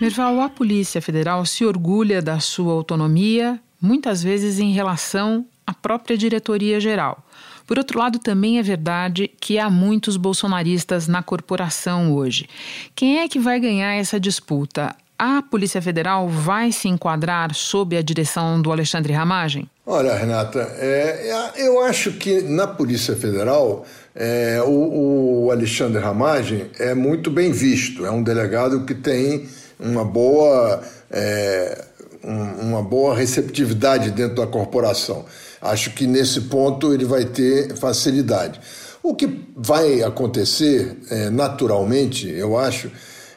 Merval, 0.00 0.40
a 0.40 0.48
Polícia 0.48 1.00
Federal 1.00 1.44
se 1.44 1.64
orgulha 1.64 2.22
da 2.22 2.40
sua 2.40 2.72
autonomia 2.72 3.60
muitas 3.80 4.22
vezes 4.22 4.58
em 4.58 4.72
relação 4.72 5.46
à 5.66 5.72
própria 5.72 6.16
diretoria 6.16 6.80
geral. 6.80 7.24
Por 7.66 7.78
outro 7.78 7.98
lado, 8.00 8.18
também 8.18 8.58
é 8.58 8.62
verdade 8.62 9.30
que 9.40 9.56
há 9.56 9.70
muitos 9.70 10.16
bolsonaristas 10.16 11.06
na 11.06 11.22
corporação 11.22 12.12
hoje. 12.12 12.48
Quem 12.96 13.20
é 13.20 13.28
que 13.28 13.38
vai 13.38 13.60
ganhar 13.60 13.94
essa 13.94 14.18
disputa? 14.18 14.94
A 15.16 15.40
Polícia 15.42 15.80
Federal 15.80 16.28
vai 16.28 16.72
se 16.72 16.88
enquadrar 16.88 17.54
sob 17.54 17.96
a 17.96 18.02
direção 18.02 18.60
do 18.60 18.72
Alexandre 18.72 19.12
Ramagem? 19.12 19.70
Olha, 19.86 20.14
Renata, 20.14 20.60
é, 20.78 21.30
é 21.56 21.68
eu 21.68 21.80
acho 21.80 22.12
que 22.12 22.40
na 22.40 22.66
Polícia 22.66 23.14
Federal 23.14 23.86
é, 24.14 24.60
o, 24.66 25.44
o 25.44 25.50
Alexandre 25.50 26.02
Ramagem 26.02 26.70
é 26.78 26.94
muito 26.94 27.30
bem 27.30 27.52
visto. 27.52 28.04
É 28.04 28.10
um 28.10 28.22
delegado 28.22 28.84
que 28.84 28.94
tem 28.94 29.48
uma 29.78 30.04
boa. 30.04 30.82
É, 31.10 31.84
uma 32.22 32.82
boa 32.82 33.14
receptividade 33.14 34.10
dentro 34.10 34.36
da 34.36 34.46
corporação. 34.46 35.24
Acho 35.60 35.90
que 35.90 36.06
nesse 36.06 36.42
ponto 36.42 36.92
ele 36.92 37.04
vai 37.04 37.24
ter 37.24 37.74
facilidade. 37.76 38.60
O 39.02 39.14
que 39.14 39.46
vai 39.56 40.02
acontecer 40.02 40.96
é, 41.10 41.30
naturalmente, 41.30 42.28
eu 42.28 42.58
acho, 42.58 42.90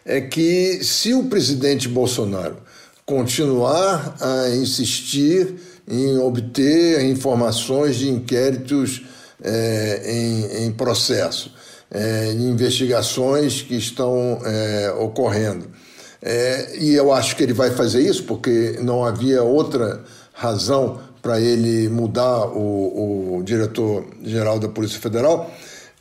é 0.05 0.19
que 0.19 0.83
se 0.83 1.13
o 1.13 1.23
presidente 1.25 1.87
Bolsonaro 1.87 2.57
continuar 3.05 4.15
a 4.19 4.49
insistir 4.49 5.55
em 5.87 6.17
obter 6.17 7.05
informações 7.05 7.95
de 7.97 8.09
inquéritos 8.09 9.03
é, 9.41 10.01
em, 10.05 10.65
em, 10.65 10.71
processo, 10.71 11.53
é, 11.91 12.31
investigações 12.33 13.61
que 13.61 13.75
estão 13.75 14.39
é, 14.45 14.91
ocorrendo, 14.99 15.69
é, 16.25 16.77
e 16.77 16.93
eu 16.93 17.11
acho 17.11 17.35
que 17.35 17.43
ele 17.43 17.51
vai 17.51 17.71
fazer 17.71 18.01
isso 18.01 18.23
porque 18.23 18.79
não 18.81 19.03
havia 19.03 19.43
outra 19.43 20.01
razão 20.33 21.01
para 21.21 21.39
ele 21.39 21.89
mudar 21.89 22.47
o, 22.47 23.37
o 23.37 23.43
diretor-geral 23.43 24.57
da 24.57 24.69
Polícia 24.69 24.99
Federal. 24.99 25.51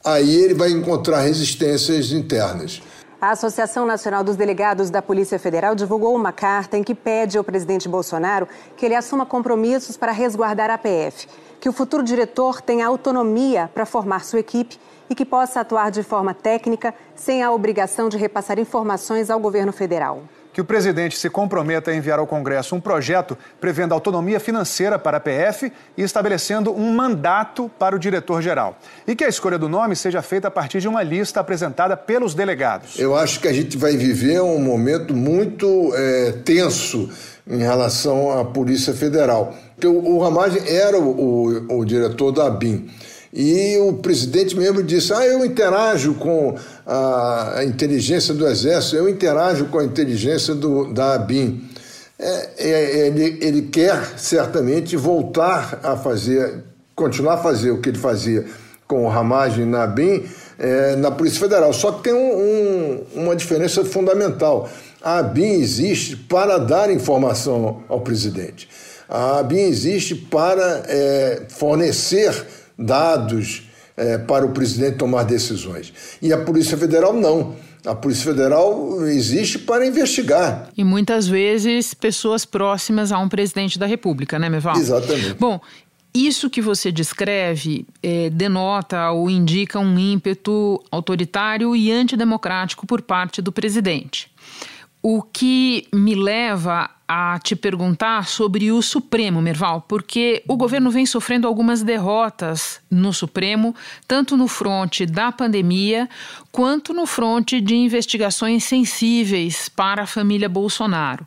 Aí 0.04 0.34
ele 0.34 0.54
vai 0.54 0.70
encontrar 0.70 1.20
resistências 1.20 2.12
internas. 2.12 2.80
A 3.20 3.30
Associação 3.30 3.84
Nacional 3.84 4.22
dos 4.22 4.36
Delegados 4.36 4.90
da 4.90 5.02
Polícia 5.02 5.38
Federal 5.38 5.74
divulgou 5.74 6.14
uma 6.14 6.32
carta 6.32 6.76
em 6.76 6.84
que 6.84 6.94
pede 6.94 7.36
ao 7.36 7.44
presidente 7.44 7.88
Bolsonaro 7.88 8.48
que 8.76 8.86
ele 8.86 8.96
assuma 8.96 9.26
compromissos 9.26 9.96
para 9.96 10.12
resguardar 10.12 10.70
a 10.70 10.78
PF, 10.78 11.28
que 11.60 11.68
o 11.68 11.72
futuro 11.72 12.02
diretor 12.02 12.60
tenha 12.60 12.86
autonomia 12.86 13.70
para 13.72 13.86
formar 13.86 14.24
sua 14.24 14.40
equipe 14.40 14.76
e 15.12 15.14
que 15.14 15.26
possa 15.26 15.60
atuar 15.60 15.90
de 15.90 16.02
forma 16.02 16.32
técnica, 16.32 16.94
sem 17.14 17.42
a 17.42 17.52
obrigação 17.52 18.08
de 18.08 18.16
repassar 18.16 18.58
informações 18.58 19.28
ao 19.28 19.38
governo 19.38 19.70
federal. 19.70 20.22
que 20.54 20.60
o 20.60 20.64
presidente 20.66 21.16
se 21.16 21.30
comprometa 21.30 21.90
a 21.90 21.94
enviar 21.94 22.18
ao 22.18 22.26
Congresso 22.26 22.74
um 22.74 22.80
projeto 22.80 23.38
prevendo 23.58 23.94
autonomia 23.94 24.38
financeira 24.38 24.98
para 24.98 25.16
a 25.16 25.20
PF 25.20 25.72
e 25.96 26.02
estabelecendo 26.02 26.70
um 26.70 26.94
mandato 26.94 27.70
para 27.78 27.96
o 27.96 27.98
diretor-geral. 27.98 28.76
E 29.06 29.16
que 29.16 29.24
a 29.24 29.28
escolha 29.28 29.58
do 29.58 29.66
nome 29.66 29.96
seja 29.96 30.20
feita 30.20 30.48
a 30.48 30.50
partir 30.50 30.80
de 30.80 30.88
uma 30.88 31.02
lista 31.02 31.40
apresentada 31.40 31.96
pelos 31.96 32.34
delegados. 32.34 32.98
Eu 32.98 33.16
acho 33.16 33.40
que 33.40 33.48
a 33.48 33.52
gente 33.52 33.78
vai 33.78 33.96
viver 33.96 34.42
um 34.42 34.58
momento 34.58 35.14
muito 35.14 35.90
é, 35.94 36.32
tenso 36.44 37.08
em 37.46 37.58
relação 37.58 38.38
à 38.38 38.44
Polícia 38.44 38.92
Federal. 38.92 39.54
Porque 39.74 39.86
o, 39.86 40.16
o 40.16 40.22
Ramagem 40.22 40.62
era 40.68 40.98
o, 40.98 41.68
o, 41.70 41.78
o 41.78 41.84
diretor 41.86 42.30
da 42.30 42.46
ABIN. 42.46 42.90
E 43.32 43.78
o 43.78 43.94
presidente 43.94 44.54
mesmo 44.54 44.82
disse: 44.82 45.12
Ah, 45.12 45.24
eu 45.24 45.44
interajo 45.44 46.14
com 46.14 46.54
a 46.86 47.62
inteligência 47.64 48.34
do 48.34 48.46
Exército, 48.46 48.96
eu 48.96 49.08
interajo 49.08 49.66
com 49.66 49.78
a 49.78 49.84
inteligência 49.84 50.54
do, 50.54 50.92
da 50.92 51.14
ABIN. 51.14 51.66
É, 52.18 52.50
é, 52.58 53.06
ele, 53.06 53.38
ele 53.40 53.62
quer 53.62 54.18
certamente 54.18 54.96
voltar 54.96 55.80
a 55.82 55.96
fazer, 55.96 56.62
continuar 56.94 57.34
a 57.34 57.38
fazer 57.38 57.70
o 57.70 57.80
que 57.80 57.88
ele 57.88 57.98
fazia 57.98 58.44
com 58.86 59.06
o 59.06 59.08
Ramagem 59.08 59.64
na 59.64 59.84
ABIN, 59.84 60.24
é, 60.58 60.94
na 60.96 61.10
Polícia 61.10 61.40
Federal. 61.40 61.72
Só 61.72 61.90
que 61.92 62.02
tem 62.04 62.12
um, 62.12 62.36
um, 63.16 63.22
uma 63.22 63.34
diferença 63.34 63.82
fundamental. 63.84 64.68
A 65.02 65.18
ABIN 65.18 65.54
existe 65.54 66.16
para 66.16 66.58
dar 66.58 66.90
informação 66.90 67.82
ao 67.88 68.02
presidente. 68.02 68.68
A 69.08 69.38
ABIN 69.38 69.62
existe 69.62 70.14
para 70.14 70.84
é, 70.86 71.42
fornecer 71.48 72.32
dados 72.82 73.62
é, 73.96 74.18
para 74.18 74.44
o 74.44 74.50
presidente 74.50 74.96
tomar 74.96 75.24
decisões. 75.24 75.92
E 76.20 76.32
a 76.32 76.38
Polícia 76.38 76.76
Federal 76.76 77.12
não. 77.12 77.54
A 77.84 77.94
Polícia 77.94 78.32
Federal 78.32 79.04
existe 79.06 79.58
para 79.58 79.84
investigar. 79.84 80.68
E 80.76 80.84
muitas 80.84 81.26
vezes 81.26 81.94
pessoas 81.94 82.44
próximas 82.44 83.10
a 83.10 83.18
um 83.18 83.28
presidente 83.28 83.78
da 83.78 83.86
República, 83.86 84.38
né, 84.38 84.48
Meval? 84.48 84.76
Exatamente. 84.76 85.34
Bom, 85.34 85.60
isso 86.14 86.48
que 86.48 86.60
você 86.60 86.92
descreve 86.92 87.86
é, 88.02 88.30
denota 88.30 89.10
ou 89.10 89.28
indica 89.28 89.78
um 89.78 89.98
ímpeto 89.98 90.82
autoritário 90.90 91.74
e 91.74 91.90
antidemocrático 91.90 92.86
por 92.86 93.02
parte 93.02 93.42
do 93.42 93.50
presidente. 93.50 94.30
O 95.02 95.20
que 95.20 95.88
me 95.92 96.14
leva 96.14 96.88
a 97.14 97.38
te 97.38 97.54
perguntar 97.54 98.26
sobre 98.26 98.72
o 98.72 98.80
Supremo, 98.80 99.42
Merval, 99.42 99.84
porque 99.86 100.42
o 100.48 100.56
governo 100.56 100.90
vem 100.90 101.04
sofrendo 101.04 101.46
algumas 101.46 101.82
derrotas 101.82 102.80
no 102.90 103.12
Supremo, 103.12 103.74
tanto 104.08 104.34
no 104.36 104.48
fronte 104.48 105.04
da 105.04 105.30
pandemia, 105.30 106.08
quanto 106.50 106.94
no 106.94 107.04
fronte 107.04 107.60
de 107.60 107.74
investigações 107.74 108.64
sensíveis 108.64 109.68
para 109.68 110.04
a 110.04 110.06
família 110.06 110.48
Bolsonaro. 110.48 111.26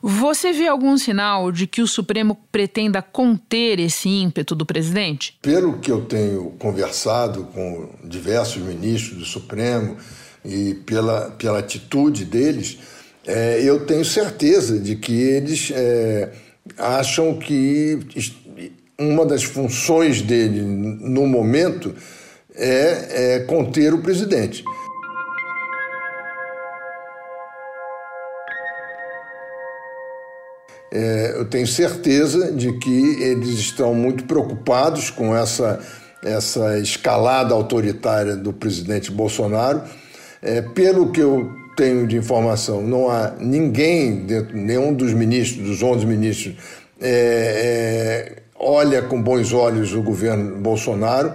Você 0.00 0.52
vê 0.52 0.68
algum 0.68 0.96
sinal 0.96 1.52
de 1.52 1.66
que 1.66 1.82
o 1.82 1.86
Supremo 1.86 2.38
pretenda 2.50 3.02
conter 3.02 3.78
esse 3.78 4.08
ímpeto 4.08 4.54
do 4.54 4.64
presidente? 4.64 5.36
Pelo 5.42 5.80
que 5.80 5.90
eu 5.90 6.02
tenho 6.06 6.52
conversado 6.58 7.44
com 7.52 7.90
diversos 8.04 8.62
ministros 8.62 9.18
do 9.18 9.24
Supremo 9.26 9.98
e 10.42 10.74
pela, 10.86 11.32
pela 11.32 11.58
atitude 11.58 12.24
deles, 12.24 12.78
é, 13.26 13.60
eu 13.62 13.84
tenho 13.84 14.04
certeza 14.04 14.78
de 14.78 14.96
que 14.96 15.12
eles 15.12 15.70
é, 15.74 16.30
acham 16.78 17.38
que 17.38 17.98
uma 18.98 19.24
das 19.24 19.42
funções 19.42 20.22
dele 20.22 20.60
no 20.62 21.26
momento 21.26 21.94
é, 22.54 23.36
é 23.36 23.40
conter 23.40 23.92
o 23.94 23.98
presidente. 23.98 24.64
É, 30.92 31.34
eu 31.36 31.44
tenho 31.44 31.66
certeza 31.66 32.50
de 32.50 32.72
que 32.78 33.22
eles 33.22 33.50
estão 33.50 33.94
muito 33.94 34.24
preocupados 34.24 35.08
com 35.08 35.36
essa, 35.36 35.78
essa 36.22 36.78
escalada 36.78 37.54
autoritária 37.54 38.34
do 38.34 38.52
presidente 38.52 39.10
Bolsonaro. 39.10 39.82
É, 40.42 40.62
pelo 40.62 41.12
que 41.12 41.20
eu 41.20 41.59
tenho 41.76 42.06
de 42.06 42.16
informação, 42.16 42.82
não 42.82 43.08
há 43.10 43.34
ninguém, 43.38 44.26
dentro, 44.26 44.56
nenhum 44.56 44.92
dos 44.92 45.12
ministros, 45.12 45.66
dos 45.66 45.82
11 45.82 46.06
ministros, 46.06 46.56
é, 47.00 48.36
é, 48.36 48.42
olha 48.58 49.02
com 49.02 49.20
bons 49.22 49.52
olhos 49.52 49.94
o 49.94 50.02
governo 50.02 50.56
Bolsonaro. 50.58 51.32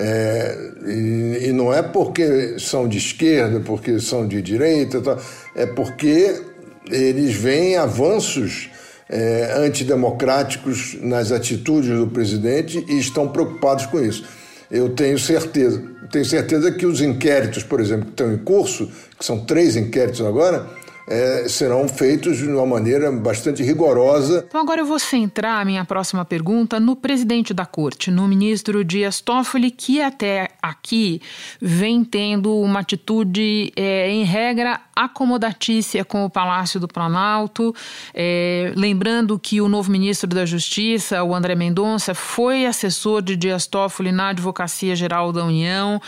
É, 0.00 0.56
e, 0.86 1.48
e, 1.48 1.52
não 1.52 1.74
é 1.74 1.82
porque 1.82 2.56
são 2.60 2.86
de 2.86 2.98
esquerda, 2.98 3.58
porque 3.58 3.98
são 3.98 4.28
de 4.28 4.40
direita, 4.40 5.18
é 5.56 5.66
porque 5.66 6.40
eles 6.88 7.34
veem 7.34 7.76
avanços 7.76 8.70
é, 9.08 9.54
antidemocráticos 9.56 10.96
nas 11.00 11.32
atitudes 11.32 11.90
do 11.90 12.06
presidente 12.06 12.84
e 12.88 12.98
estão 12.98 13.28
preocupados 13.28 13.86
com 13.86 13.98
isso. 14.00 14.24
Eu 14.70 14.90
tenho 14.90 15.18
certeza. 15.18 15.82
Tenho 16.10 16.24
certeza 16.24 16.70
que 16.72 16.86
os 16.86 17.00
inquéritos, 17.00 17.62
por 17.62 17.80
exemplo, 17.80 18.06
que 18.06 18.10
estão 18.12 18.32
em 18.32 18.38
curso, 18.38 18.90
que 19.18 19.24
são 19.24 19.40
três 19.44 19.76
inquéritos 19.76 20.20
agora, 20.20 20.66
é, 21.08 21.48
serão 21.48 21.88
feitos 21.88 22.38
de 22.38 22.46
uma 22.46 22.66
maneira 22.66 23.10
bastante 23.10 23.62
rigorosa. 23.62 24.44
Então 24.46 24.60
agora 24.60 24.80
eu 24.80 24.86
vou 24.86 24.98
centrar 24.98 25.60
a 25.60 25.64
minha 25.64 25.84
próxima 25.84 26.24
pergunta 26.24 26.78
no 26.78 26.94
presidente 26.94 27.52
da 27.54 27.66
corte, 27.66 28.10
no 28.10 28.28
ministro 28.28 28.84
Dias 28.84 29.20
Toffoli, 29.20 29.70
que 29.70 30.00
até 30.00 30.50
aqui 30.62 31.20
vem 31.60 32.04
tendo 32.04 32.54
uma 32.56 32.80
atitude, 32.80 33.72
é, 33.76 34.10
em 34.10 34.24
regra, 34.24 34.80
acomodatícia 34.94 36.04
com 36.04 36.24
o 36.24 36.30
Palácio 36.30 36.80
do 36.80 36.88
Planalto. 36.88 37.74
É, 38.12 38.72
lembrando 38.76 39.38
que 39.38 39.60
o 39.60 39.68
novo 39.68 39.90
ministro 39.90 40.28
da 40.28 40.44
Justiça, 40.44 41.22
o 41.22 41.34
André 41.34 41.54
Mendonça, 41.54 42.14
foi 42.14 42.66
assessor 42.66 43.22
de 43.22 43.36
Dias 43.36 43.66
Toffoli 43.66 44.10
na 44.10 44.30
Advocacia 44.30 44.96
Geral 44.96 45.32
da 45.32 45.44
União. 45.44 46.00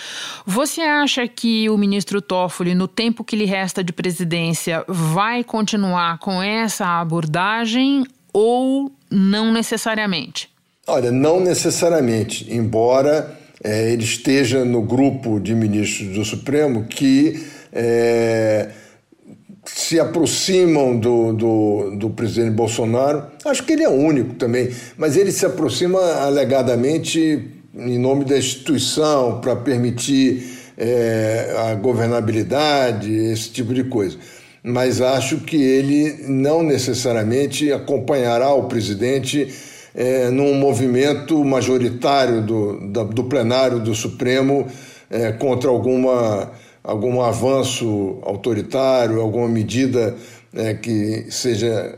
Você 0.44 0.80
acha 0.82 1.26
que 1.28 1.70
o 1.70 1.78
ministro 1.78 2.20
Toffoli, 2.20 2.74
no 2.74 2.88
tempo 2.88 3.22
que 3.22 3.36
lhe 3.36 3.44
resta 3.44 3.82
de 3.82 3.92
presidência, 3.92 4.84
vai 4.90 5.44
continuar 5.44 6.18
com 6.18 6.42
essa 6.42 7.00
abordagem 7.00 8.04
ou 8.32 8.90
não 9.10 9.52
necessariamente? 9.52 10.50
Olha, 10.86 11.12
não 11.12 11.38
necessariamente, 11.38 12.52
embora 12.52 13.38
é, 13.62 13.92
ele 13.92 14.02
esteja 14.02 14.64
no 14.64 14.82
grupo 14.82 15.38
de 15.38 15.54
ministros 15.54 16.08
do 16.08 16.24
Supremo 16.24 16.84
que 16.84 17.46
é, 17.72 18.70
se 19.64 20.00
aproximam 20.00 20.98
do, 20.98 21.32
do, 21.32 21.96
do, 21.96 22.10
presidente 22.10 22.50
Bolsonaro. 22.50 23.26
Acho 23.44 23.62
que 23.62 23.74
ele 23.74 23.84
é 23.84 23.88
único 23.88 24.34
também, 24.34 24.70
mas 24.96 25.16
ele 25.16 25.30
se 25.30 25.46
aproxima 25.46 26.00
alegadamente 26.00 27.48
em 27.72 27.98
nome 27.98 28.24
da 28.24 28.36
instituição 28.36 29.40
para 29.40 29.54
permitir 29.54 30.58
é, 30.76 31.54
a 31.70 31.74
governabilidade, 31.76 33.14
esse 33.14 33.50
tipo 33.50 33.72
de 33.72 33.84
coisa 33.84 34.18
mas 34.62 35.00
acho 35.00 35.38
que 35.38 35.56
ele 35.56 36.24
não 36.28 36.62
necessariamente 36.62 37.72
acompanhará 37.72 38.52
o 38.52 38.64
presidente 38.64 39.48
é, 39.94 40.30
num 40.30 40.54
movimento 40.54 41.42
majoritário 41.44 42.42
do, 42.42 42.80
do, 42.88 43.04
do 43.04 43.24
plenário 43.24 43.80
do 43.80 43.94
Supremo 43.94 44.66
é, 45.10 45.32
contra 45.32 45.70
alguma, 45.70 46.52
algum 46.84 47.20
avanço 47.20 48.18
autoritário, 48.22 49.20
alguma 49.20 49.48
medida 49.48 50.14
é, 50.54 50.74
que 50.74 51.26
seja 51.30 51.96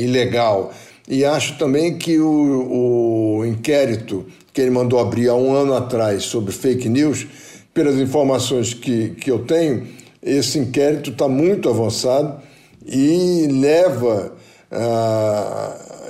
ilegal. 0.00 0.72
E 1.06 1.22
acho 1.22 1.58
também 1.58 1.98
que 1.98 2.18
o, 2.18 3.40
o 3.40 3.44
inquérito 3.44 4.24
que 4.54 4.60
ele 4.60 4.70
mandou 4.70 4.98
abrir 4.98 5.28
há 5.28 5.34
um 5.34 5.52
ano 5.52 5.74
atrás 5.74 6.24
sobre 6.24 6.52
fake 6.52 6.88
news, 6.88 7.26
pelas 7.74 7.96
informações 7.96 8.72
que, 8.72 9.10
que 9.10 9.30
eu 9.30 9.40
tenho, 9.40 9.86
esse 10.22 10.58
inquérito 10.58 11.10
está 11.10 11.28
muito 11.28 11.68
avançado 11.68 12.40
e 12.86 13.48
leva 13.50 14.32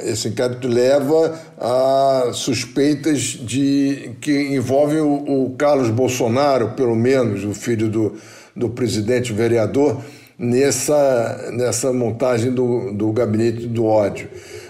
esse 0.04 0.28
inquérito 0.28 0.68
leva 0.68 1.38
a 1.58 2.30
suspeitas 2.32 3.20
de 3.20 4.12
que 4.20 4.54
envolvem 4.54 5.00
o, 5.00 5.46
o, 5.46 5.54
Carlos 5.56 5.90
Bolsonaro, 5.90 6.70
pelo 6.72 6.94
menos 6.94 7.44
o 7.44 7.54
filho 7.54 7.88
do, 7.88 8.14
do 8.54 8.68
presidente 8.68 9.32
vereador, 9.32 10.02
nessa, 10.38 11.50
nessa 11.52 11.92
montagem 11.92 12.52
do, 12.52 12.92
do 12.92 13.12
gabinete 13.12 13.66
do 13.66 13.84
ódio. 13.84 14.28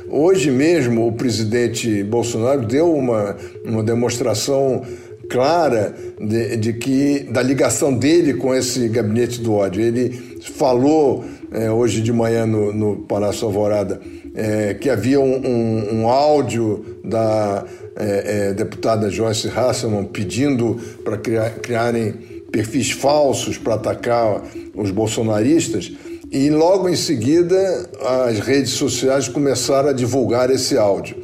Hoje 0.09 0.51
mesmo 0.51 1.07
o 1.07 1.13
presidente 1.13 2.03
Bolsonaro 2.03 2.67
deu 2.67 2.93
uma, 2.93 3.37
uma 3.65 3.83
demonstração 3.83 4.85
clara 5.31 5.95
de, 6.21 6.57
de, 6.57 6.73
que 6.75 7.21
da 7.31 7.41
ligação 7.41 7.95
dele 7.95 8.35
com 8.35 8.55
esse 8.55 8.89
gabinete 8.89 9.41
do 9.41 9.55
ódio. 9.55 9.81
Ele 9.81 10.11
falou 10.55 11.25
é, 11.53 11.71
hoje 11.71 12.03
de 12.03 12.13
manhã 12.13 12.45
no, 12.45 12.73
no 12.73 12.97
Palácio 12.97 13.47
Alvorada 13.47 14.01
é, 14.35 14.75
que 14.75 14.91
havia 14.91 15.21
um, 15.21 15.47
um, 15.47 16.01
um 16.01 16.09
áudio 16.09 16.85
da 17.05 17.65
é, 17.97 18.49
é 18.49 18.55
deputada 18.55 19.11
Joyce 19.11 19.49
Hasselman 19.49 20.05
pedindo 20.05 20.79
para 21.05 21.17
criar, 21.17 21.51
criarem 21.51 22.13
perfis 22.51 22.91
falsos 22.91 23.59
para 23.59 23.75
atacar 23.75 24.43
os 24.75 24.91
bolsonaristas 24.91 25.93
E 26.33 26.51
logo 26.51 26.89
em 26.89 26.97
seguida, 26.97 27.91
as 28.29 28.39
redes 28.41 28.73
sociais 28.73 29.29
começaram 29.29 29.89
a 29.89 29.93
divulgar 29.93 30.51
esse 30.51 30.77
áudio. 30.77 31.17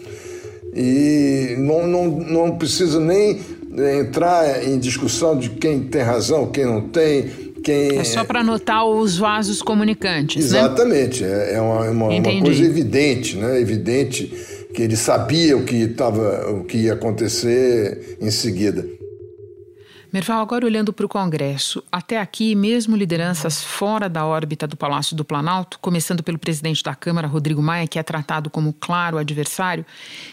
E 0.75 1.55
não, 1.59 1.87
não, 1.87 2.07
não 2.07 2.59
precisa 2.59 3.01
nem 3.01 3.40
entrar 3.77 4.67
em 4.67 4.79
discussão 4.79 5.39
de 5.39 5.51
quem 5.51 5.81
tem 5.81 6.03
razão, 6.03 6.51
quem 6.51 6.65
não 6.65 6.89
tem, 6.89 7.25
quem... 7.62 7.99
É 7.99 8.05
só 8.05 8.25
para 8.25 8.41
anotar 8.41 8.87
os 8.87 9.19
vasos 9.19 9.61
comunicantes, 9.61 10.53
né? 10.53 10.59
Exatamente, 10.61 11.23
né? 11.23 11.55
é 11.55 11.61
uma, 11.61 11.91
uma, 11.91 12.09
uma, 12.09 12.41
coisa 12.43 12.65
evidente, 12.65 13.37
né? 13.37 13.61
Evidente 13.61 14.33
que 14.73 14.83
ele 14.83 14.97
sabia 14.97 15.57
o 15.57 15.65
que, 15.65 15.89
tava, 15.89 16.51
o 16.51 16.65
que 16.65 16.79
ia 16.79 16.93
acontecer 16.93 18.19
em 18.21 18.31
seguida. 18.31 18.87
Merval, 20.17 20.41
agora 20.41 20.65
olhando 20.65 20.95
para 20.95 21.05
o 21.05 21.09
Congresso, 21.11 21.85
até 21.93 22.19
aqui, 22.19 22.55
mesmo 22.55 22.97
lideranças 22.97 23.63
fora 23.63 24.09
da 24.09 24.25
órbita 24.25 24.67
do 24.67 24.75
Palácio 24.75 25.15
do 25.15 25.27
Planalto, 25.27 25.79
começando 25.79 26.23
pelo 26.23 26.39
presidente 26.39 26.83
da 26.83 26.95
Câmara, 26.95 27.29
Rodrigo 27.29 27.61
Maia, 27.61 27.87
que 27.87 27.99
é 27.99 28.03
tratado 28.03 28.49
como 28.49 28.73
claro 28.73 29.19
adversário, 29.19 29.85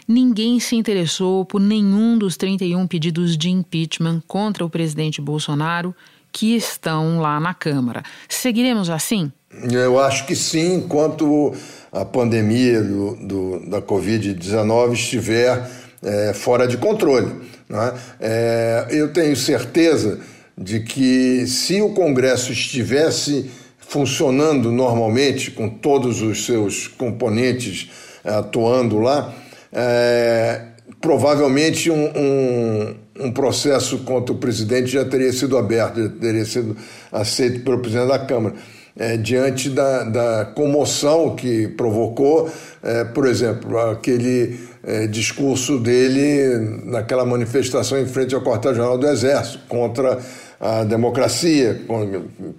ninguém 0.07 0.57
se 0.57 0.77
interessou 0.77 1.43
por 1.43 1.59
nenhum 1.59 2.17
dos 2.17 2.37
31 2.37 2.87
pedidos 2.87 3.37
de 3.37 3.49
impeachment 3.49 4.23
contra 4.25 4.63
o 4.63 4.69
presidente 4.69 5.19
Bolsonaro 5.19 5.93
que 6.31 6.55
estão 6.55 7.19
lá 7.19 7.37
na 7.41 7.53
Câmara. 7.53 8.03
Seguiremos 8.29 8.89
assim? 8.89 9.33
Eu 9.69 9.99
acho 9.99 10.25
que 10.25 10.33
sim, 10.33 10.75
enquanto 10.75 11.53
a 11.91 12.05
pandemia 12.05 12.81
do, 12.81 13.15
do 13.17 13.69
da 13.69 13.81
Covid-19 13.81 14.93
estiver 14.93 15.69
é, 16.01 16.33
fora 16.33 16.65
de 16.65 16.77
controle. 16.77 17.51
Né? 17.73 17.93
É, 18.19 18.87
eu 18.91 19.11
tenho 19.11 19.35
certeza 19.35 20.19
de 20.55 20.81
que 20.81 21.47
se 21.47 21.81
o 21.81 21.89
Congresso 21.89 22.51
estivesse 22.51 23.49
funcionando 23.79 24.71
normalmente, 24.71 25.49
com 25.49 25.67
todos 25.67 26.21
os 26.21 26.45
seus 26.45 26.87
componentes 26.87 27.89
é, 28.23 28.29
atuando 28.29 28.99
lá, 28.99 29.33
é, 29.71 30.61
provavelmente 31.01 31.89
um, 31.89 32.11
um, 32.15 32.95
um, 33.21 33.31
processo 33.31 33.99
contra 33.99 34.33
o 34.33 34.37
presidente 34.37 34.91
já 34.91 35.03
teria 35.03 35.33
sido 35.33 35.57
aberto, 35.57 35.99
já 35.99 36.09
teria 36.09 36.45
sido 36.45 36.77
aceito 37.11 37.61
pelo 37.61 37.79
presidente 37.79 38.09
da 38.09 38.19
Câmara. 38.19 38.53
É, 38.95 39.17
diante 39.17 39.71
da, 39.71 40.03
da 40.03 40.45
comoção 40.45 41.35
que 41.35 41.67
provocou, 41.69 42.47
é, 42.83 43.03
por 43.03 43.25
exemplo, 43.25 43.79
aquele 43.79 44.59
é, 44.83 45.07
discurso 45.07 45.79
dele 45.79 46.81
naquela 46.85 47.25
manifestação 47.25 47.99
em 47.99 48.05
frente 48.05 48.35
ao 48.35 48.41
quartel-general 48.41 48.97
do 48.97 49.07
Exército 49.07 49.59
contra 49.67 50.19
a 50.59 50.83
democracia, 50.83 51.81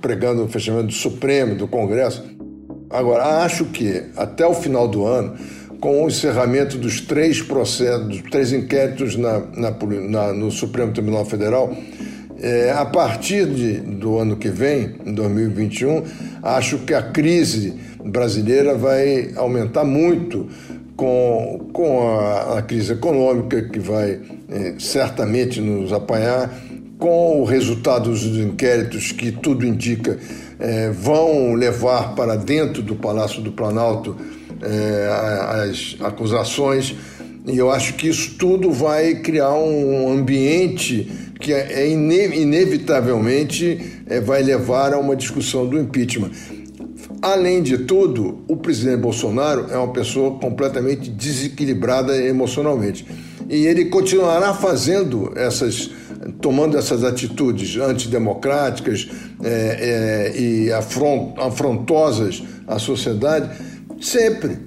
pregando 0.01 0.45
o 0.45 0.49
fechamento 0.49 0.89
do 0.89 0.93
Supremo, 0.93 1.55
do 1.55 1.69
Congresso. 1.69 2.23
Agora, 2.91 3.43
acho 3.45 3.67
que 3.67 4.05
até 4.17 4.47
o 4.47 4.55
final 4.55 4.87
do 4.87 5.07
ano, 5.07 5.35
com 5.81 6.05
o 6.05 6.09
encerramento 6.09 6.79
dos 6.79 7.01
três 7.01 7.43
processos, 7.43 8.07
dos 8.07 8.23
três 8.31 8.53
inquéritos 8.53 9.17
na, 9.17 9.41
na, 9.41 9.71
na 10.09 10.33
no 10.33 10.51
Supremo 10.51 10.93
Tribunal 10.93 11.25
Federal, 11.25 11.75
é, 12.41 12.73
a 12.73 12.85
partir 12.85 13.47
de, 13.47 13.81
do 13.81 14.19
ano 14.19 14.37
que 14.37 14.49
vem, 14.49 14.97
em 15.05 15.15
2021, 15.15 16.03
acho 16.43 16.79
que 16.81 16.93
a 16.93 17.03
crise 17.03 17.75
brasileira 18.05 18.75
vai 18.75 19.33
aumentar 19.37 19.85
muito 19.85 20.49
com, 20.97 21.71
com 21.73 22.09
a, 22.09 22.59
a 22.59 22.63
crise 22.63 22.93
econômica 22.93 23.63
que 23.63 23.79
vai 23.79 24.21
é, 24.49 24.75
certamente 24.79 25.61
nos 25.61 25.93
apanhar, 25.93 26.51
com 26.99 27.41
o 27.41 27.45
resultado 27.45 28.11
dos 28.11 28.25
inquéritos 28.25 29.13
que 29.13 29.33
tudo 29.33 29.67
indica 29.67 30.19
é, 30.59 30.91
vão 30.91 31.55
levar 31.55 32.15
para 32.15 32.37
dentro 32.37 32.83
do 32.83 32.95
Palácio 32.95 33.43
do 33.43 33.53
Planalto 33.53 34.17
é, 34.63 35.69
as 35.69 35.97
acusações, 36.01 36.95
e 37.47 37.59
eu 37.59 37.71
acho 37.71 37.95
que 37.95 38.09
isso 38.09 38.37
tudo 38.39 38.71
vai 38.71 39.17
criar 39.17 39.53
um 39.53 40.11
ambiente 40.11 41.11
que 41.41 41.53
é, 41.53 41.83
é 41.83 41.91
ine 41.91 42.39
inevitavelmente 42.39 44.03
vai 44.25 44.43
levar 44.43 44.95
a 44.95 44.99
uma 44.99 45.15
discussão 45.15 45.67
do 45.67 45.79
impeachment. 45.79 46.31
Além 47.25 47.63
de 47.63 47.79
tudo, 47.79 48.45
o 48.47 48.55
presidente 48.55 48.99
Bolsonaro 48.99 49.69
é 49.71 49.79
uma 49.79 49.95
pessoa 49.95 50.39
completamente 50.39 51.09
desequilibrada 51.09 52.15
emocionalmente. 52.23 53.07
E 53.49 53.65
ele 53.65 53.87
continuará 53.87 54.53
fazendo 54.53 55.33
essas, 55.35 55.91
tomando 56.43 56.77
essas 56.77 57.03
atitudes 57.03 57.79
antidemocráticas 57.81 59.09
é, 59.43 60.33
é, 60.35 60.39
e 60.39 60.71
afront, 60.71 61.33
afrontosas 61.41 62.43
à 62.67 62.79
sociedade 62.79 63.49
sempre. 64.03 64.59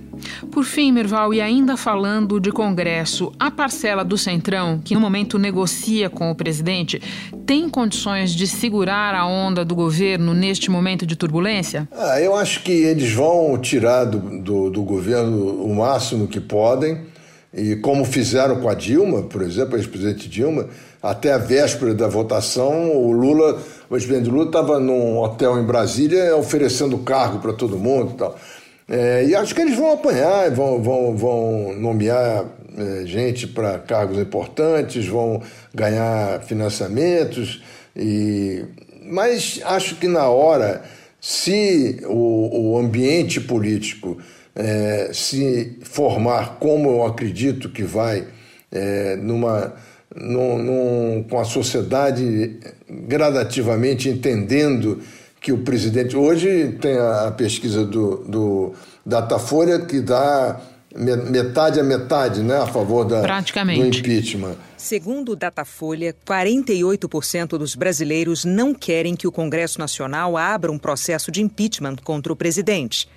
Por 0.52 0.64
fim, 0.64 0.92
Merval, 0.92 1.34
e 1.34 1.42
ainda 1.42 1.78
falando 1.78 2.40
de 2.40 2.52
Congresso, 2.52 3.32
a 3.40 3.52
parcela 3.52 4.04
do 4.04 4.18
Centrão, 4.18 4.80
que 4.84 4.94
no 4.94 5.02
momento 5.02 5.38
negocia 5.38 6.10
com 6.10 6.32
o 6.32 6.36
presidente, 6.36 7.02
tem 7.46 7.70
condições 7.70 8.32
de 8.32 8.48
segurar 8.48 9.16
a 9.16 9.26
onda 9.26 9.64
do 9.64 9.76
governo 9.76 10.34
neste 10.34 10.70
momento 10.70 11.06
de 11.06 11.16
turbulência? 11.16 11.88
Ah, 11.92 12.20
eu 12.22 12.36
acho 12.36 12.64
que 12.64 12.72
eles 12.72 13.12
vão 13.12 13.58
tirar 13.58 14.06
do, 14.06 14.42
do, 14.42 14.70
do 14.70 14.84
governo 14.84 15.64
o 15.64 15.76
máximo 15.76 16.28
que 16.28 16.40
podem. 16.40 17.06
E 17.54 17.76
como 17.78 18.06
fizeram 18.06 18.60
com 18.60 18.70
a 18.70 18.74
Dilma, 18.74 19.24
por 19.24 19.42
exemplo, 19.42 19.76
a 19.76 19.78
ex-presidente 19.78 20.28
Dilma, 20.28 20.68
até 21.02 21.34
a 21.34 21.38
véspera 21.38 21.94
da 21.94 22.08
votação, 22.08 22.96
o 22.96 23.12
Lula, 23.12 23.62
o 23.90 23.96
ex-presidente 23.96 24.30
Lula 24.30 24.46
estava 24.46 24.80
num 24.80 25.18
hotel 25.18 25.58
em 25.58 25.64
Brasília 25.64 26.36
oferecendo 26.36 26.98
cargo 27.00 27.40
para 27.40 27.54
todo 27.54 27.78
mundo 27.78 28.12
e 28.14 28.18
tal. 28.18 28.36
É, 28.90 29.26
e 29.26 29.36
acho 29.36 29.54
que 29.54 29.62
eles 29.62 29.76
vão 29.76 29.92
apanhar, 29.92 30.50
vão, 30.52 30.82
vão, 30.82 31.16
vão 31.16 31.74
nomear 31.74 32.46
é, 32.78 33.06
gente 33.06 33.46
para 33.48 33.80
cargos 33.80 34.18
importantes, 34.18 35.06
vão 35.08 35.42
ganhar 35.74 36.42
financiamentos. 36.44 37.62
E... 37.96 38.64
Mas 39.04 39.62
acho 39.66 39.96
que 39.96 40.08
na 40.08 40.30
hora, 40.30 40.84
se 41.20 42.02
o, 42.06 42.72
o 42.72 42.78
ambiente 42.78 43.42
político 43.42 44.18
é, 44.56 45.12
se 45.14 45.78
formar 45.84 46.58
como 46.60 46.90
eu 46.90 47.06
acredito 47.06 47.70
que 47.70 47.84
vai, 47.84 48.26
é, 48.72 49.16
numa, 49.16 49.74
num, 50.16 50.58
num, 50.58 51.26
com 51.30 51.40
a 51.40 51.44
sociedade 51.46 52.58
gradativamente 52.90 54.10
entendendo 54.10 55.00
que 55.40 55.52
o 55.52 55.60
presidente. 55.60 56.16
Hoje 56.16 56.78
tem 56.82 56.98
a 56.98 57.34
pesquisa 57.36 57.86
do, 57.86 58.18
do 58.28 58.74
Datafolha 59.06 59.80
que 59.80 60.02
dá 60.02 60.60
metade 60.98 61.80
a 61.80 61.84
metade 61.84 62.42
né, 62.42 62.58
a 62.58 62.66
favor 62.66 63.06
da, 63.06 63.22
do 63.22 63.86
impeachment. 63.86 64.56
Segundo 64.76 65.34
o 65.34 65.36
Datafolha, 65.36 66.16
48% 66.26 67.50
dos 67.58 67.76
brasileiros 67.76 68.44
não 68.44 68.74
querem 68.74 69.16
que 69.16 69.28
o 69.28 69.32
Congresso 69.32 69.80
Nacional 69.80 70.36
abra 70.36 70.72
um 70.72 70.78
processo 70.78 71.32
de 71.32 71.42
impeachment 71.42 71.98
contra 72.04 72.34
o 72.34 72.36
presidente. 72.36 73.08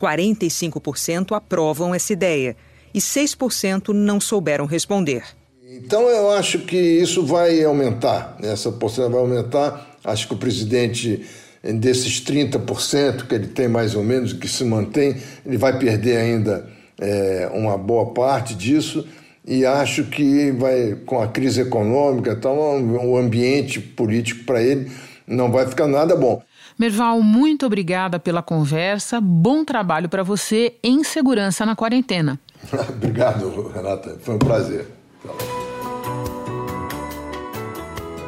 45% 0.00 1.36
aprovam 1.36 1.94
essa 1.94 2.12
ideia 2.12 2.56
e 2.92 2.98
6% 2.98 3.88
não 3.92 4.20
souberam 4.20 4.64
responder. 4.64 5.22
Então 5.62 6.08
eu 6.08 6.30
acho 6.30 6.60
que 6.60 6.76
isso 6.76 7.24
vai 7.24 7.62
aumentar, 7.62 8.36
essa 8.42 8.72
porcentagem 8.72 9.12
vai 9.12 9.20
aumentar. 9.20 9.98
Acho 10.02 10.26
que 10.26 10.34
o 10.34 10.36
presidente 10.36 11.24
desses 11.62 12.20
30% 12.24 13.26
que 13.26 13.34
ele 13.34 13.48
tem 13.48 13.68
mais 13.68 13.94
ou 13.94 14.02
menos, 14.02 14.32
que 14.32 14.48
se 14.48 14.64
mantém, 14.64 15.16
ele 15.44 15.56
vai 15.56 15.78
perder 15.78 16.16
ainda 16.16 16.66
é, 16.98 17.50
uma 17.52 17.76
boa 17.76 18.06
parte 18.06 18.54
disso 18.54 19.06
e 19.46 19.64
acho 19.64 20.04
que 20.04 20.50
vai, 20.52 20.96
com 21.06 21.20
a 21.20 21.28
crise 21.28 21.62
econômica, 21.62 22.32
então, 22.32 22.56
o 23.04 23.16
ambiente 23.16 23.80
político 23.80 24.44
para 24.44 24.62
ele 24.62 24.90
não 25.26 25.50
vai 25.50 25.66
ficar 25.66 25.86
nada 25.86 26.14
bom. 26.14 26.42
Merval, 26.78 27.22
muito 27.22 27.66
obrigada 27.66 28.18
pela 28.18 28.42
conversa. 28.42 29.20
Bom 29.20 29.64
trabalho 29.64 30.08
para 30.08 30.22
você 30.22 30.74
em 30.82 31.04
segurança 31.04 31.66
na 31.66 31.76
quarentena. 31.76 32.38
Obrigado, 32.88 33.70
Renata. 33.74 34.16
Foi 34.22 34.36
um 34.36 34.38
prazer. 34.38 34.86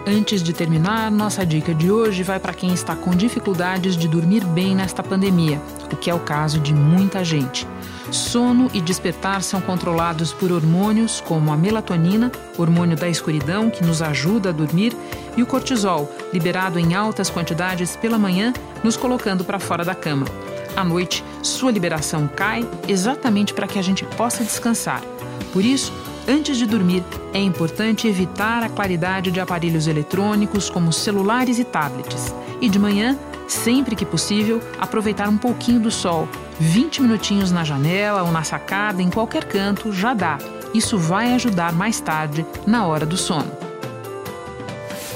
Antes 0.04 0.42
de 0.42 0.52
terminar, 0.52 1.12
nossa 1.12 1.46
dica 1.46 1.72
de 1.72 1.88
hoje 1.88 2.24
vai 2.24 2.40
para 2.40 2.52
quem 2.52 2.74
está 2.74 2.96
com 2.96 3.12
dificuldades 3.12 3.96
de 3.96 4.08
dormir 4.08 4.44
bem 4.44 4.74
nesta 4.74 5.00
pandemia, 5.00 5.60
o 5.92 5.96
que 5.96 6.10
é 6.10 6.14
o 6.14 6.18
caso 6.18 6.58
de 6.58 6.74
muita 6.74 7.24
gente. 7.24 7.68
Sono 8.10 8.68
e 8.74 8.80
despertar 8.80 9.42
são 9.42 9.60
controlados 9.60 10.32
por 10.32 10.50
hormônios 10.50 11.20
como 11.20 11.52
a 11.52 11.56
melatonina, 11.56 12.32
hormônio 12.58 12.96
da 12.96 13.08
escuridão 13.08 13.70
que 13.70 13.84
nos 13.84 14.02
ajuda 14.02 14.48
a 14.48 14.52
dormir, 14.52 14.92
e 15.36 15.42
o 15.42 15.46
cortisol, 15.46 16.12
liberado 16.32 16.80
em 16.80 16.94
altas 16.94 17.30
quantidades 17.30 17.94
pela 17.94 18.18
manhã, 18.18 18.52
nos 18.82 18.96
colocando 18.96 19.44
para 19.44 19.60
fora 19.60 19.84
da 19.84 19.94
cama. 19.94 20.26
À 20.74 20.84
noite, 20.84 21.24
sua 21.42 21.70
liberação 21.70 22.26
cai 22.26 22.68
exatamente 22.88 23.54
para 23.54 23.68
que 23.68 23.78
a 23.78 23.82
gente 23.82 24.04
possa 24.04 24.42
descansar. 24.42 25.00
Por 25.52 25.64
isso, 25.64 25.92
Antes 26.26 26.56
de 26.56 26.66
dormir, 26.66 27.02
é 27.32 27.40
importante 27.40 28.06
evitar 28.06 28.62
a 28.62 28.68
claridade 28.68 29.30
de 29.30 29.40
aparelhos 29.40 29.87
eletrônicos 29.87 30.70
como 30.70 30.92
celulares 30.92 31.58
e 31.58 31.64
tablets. 31.64 32.35
E 32.61 32.68
de 32.68 32.78
manhã, 32.78 33.18
Sempre 33.52 33.94
que 33.94 34.06
possível, 34.06 34.62
aproveitar 34.78 35.28
um 35.28 35.37
pouquinho 35.37 35.78
do 35.78 35.90
sol. 35.90 36.26
20 36.58 37.02
minutinhos 37.02 37.52
na 37.52 37.62
janela 37.62 38.22
ou 38.22 38.32
na 38.32 38.42
sacada, 38.42 39.02
em 39.02 39.11
qualquer 39.11 39.44
canto, 39.44 39.92
já 39.92 40.14
dá. 40.14 40.38
Isso 40.72 40.96
vai 40.96 41.35
ajudar 41.35 41.70
mais 41.70 42.00
tarde, 42.00 42.46
na 42.66 42.87
hora 42.87 43.04
do 43.04 43.16
sono. 43.16 43.62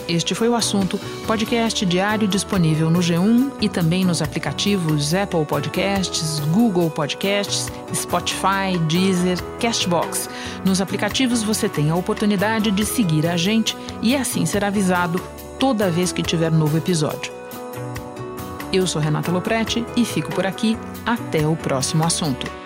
Este 0.09 0.37
foi 0.37 0.49
o 0.49 0.55
assunto, 0.55 1.01
podcast 1.27 1.85
diário 1.85 2.29
disponível 2.29 2.89
no 2.89 3.01
G1 3.01 3.51
e 3.61 3.69
também 3.69 4.05
nos 4.05 4.23
aplicativos 4.23 5.13
Apple 5.13 5.45
Podcasts, 5.45 6.39
Google 6.53 6.89
Podcasts, 6.89 7.67
Spotify, 7.93 8.79
Deezer, 8.87 9.43
Castbox. 9.59 10.31
Nos 10.65 10.81
aplicativos 10.81 11.43
você 11.43 11.69
tem 11.69 11.91
a 11.91 11.97
oportunidade 11.97 12.71
de 12.71 12.87
seguir 12.87 13.27
a 13.27 13.37
gente 13.37 13.77
e 14.01 14.15
assim 14.15 14.47
ser 14.47 14.65
avisado 14.65 15.21
toda 15.59 15.91
vez 15.91 16.13
que 16.13 16.23
tiver 16.23 16.53
novo 16.53 16.79
episódio. 16.79 17.33
Eu 18.73 18.87
sou 18.87 19.03
Renata 19.03 19.33
Loprete 19.33 19.85
e 19.97 20.05
fico 20.05 20.33
por 20.33 20.47
aqui. 20.47 20.79
Até 21.05 21.47
o 21.47 21.57
próximo 21.57 22.05
assunto. 22.05 22.66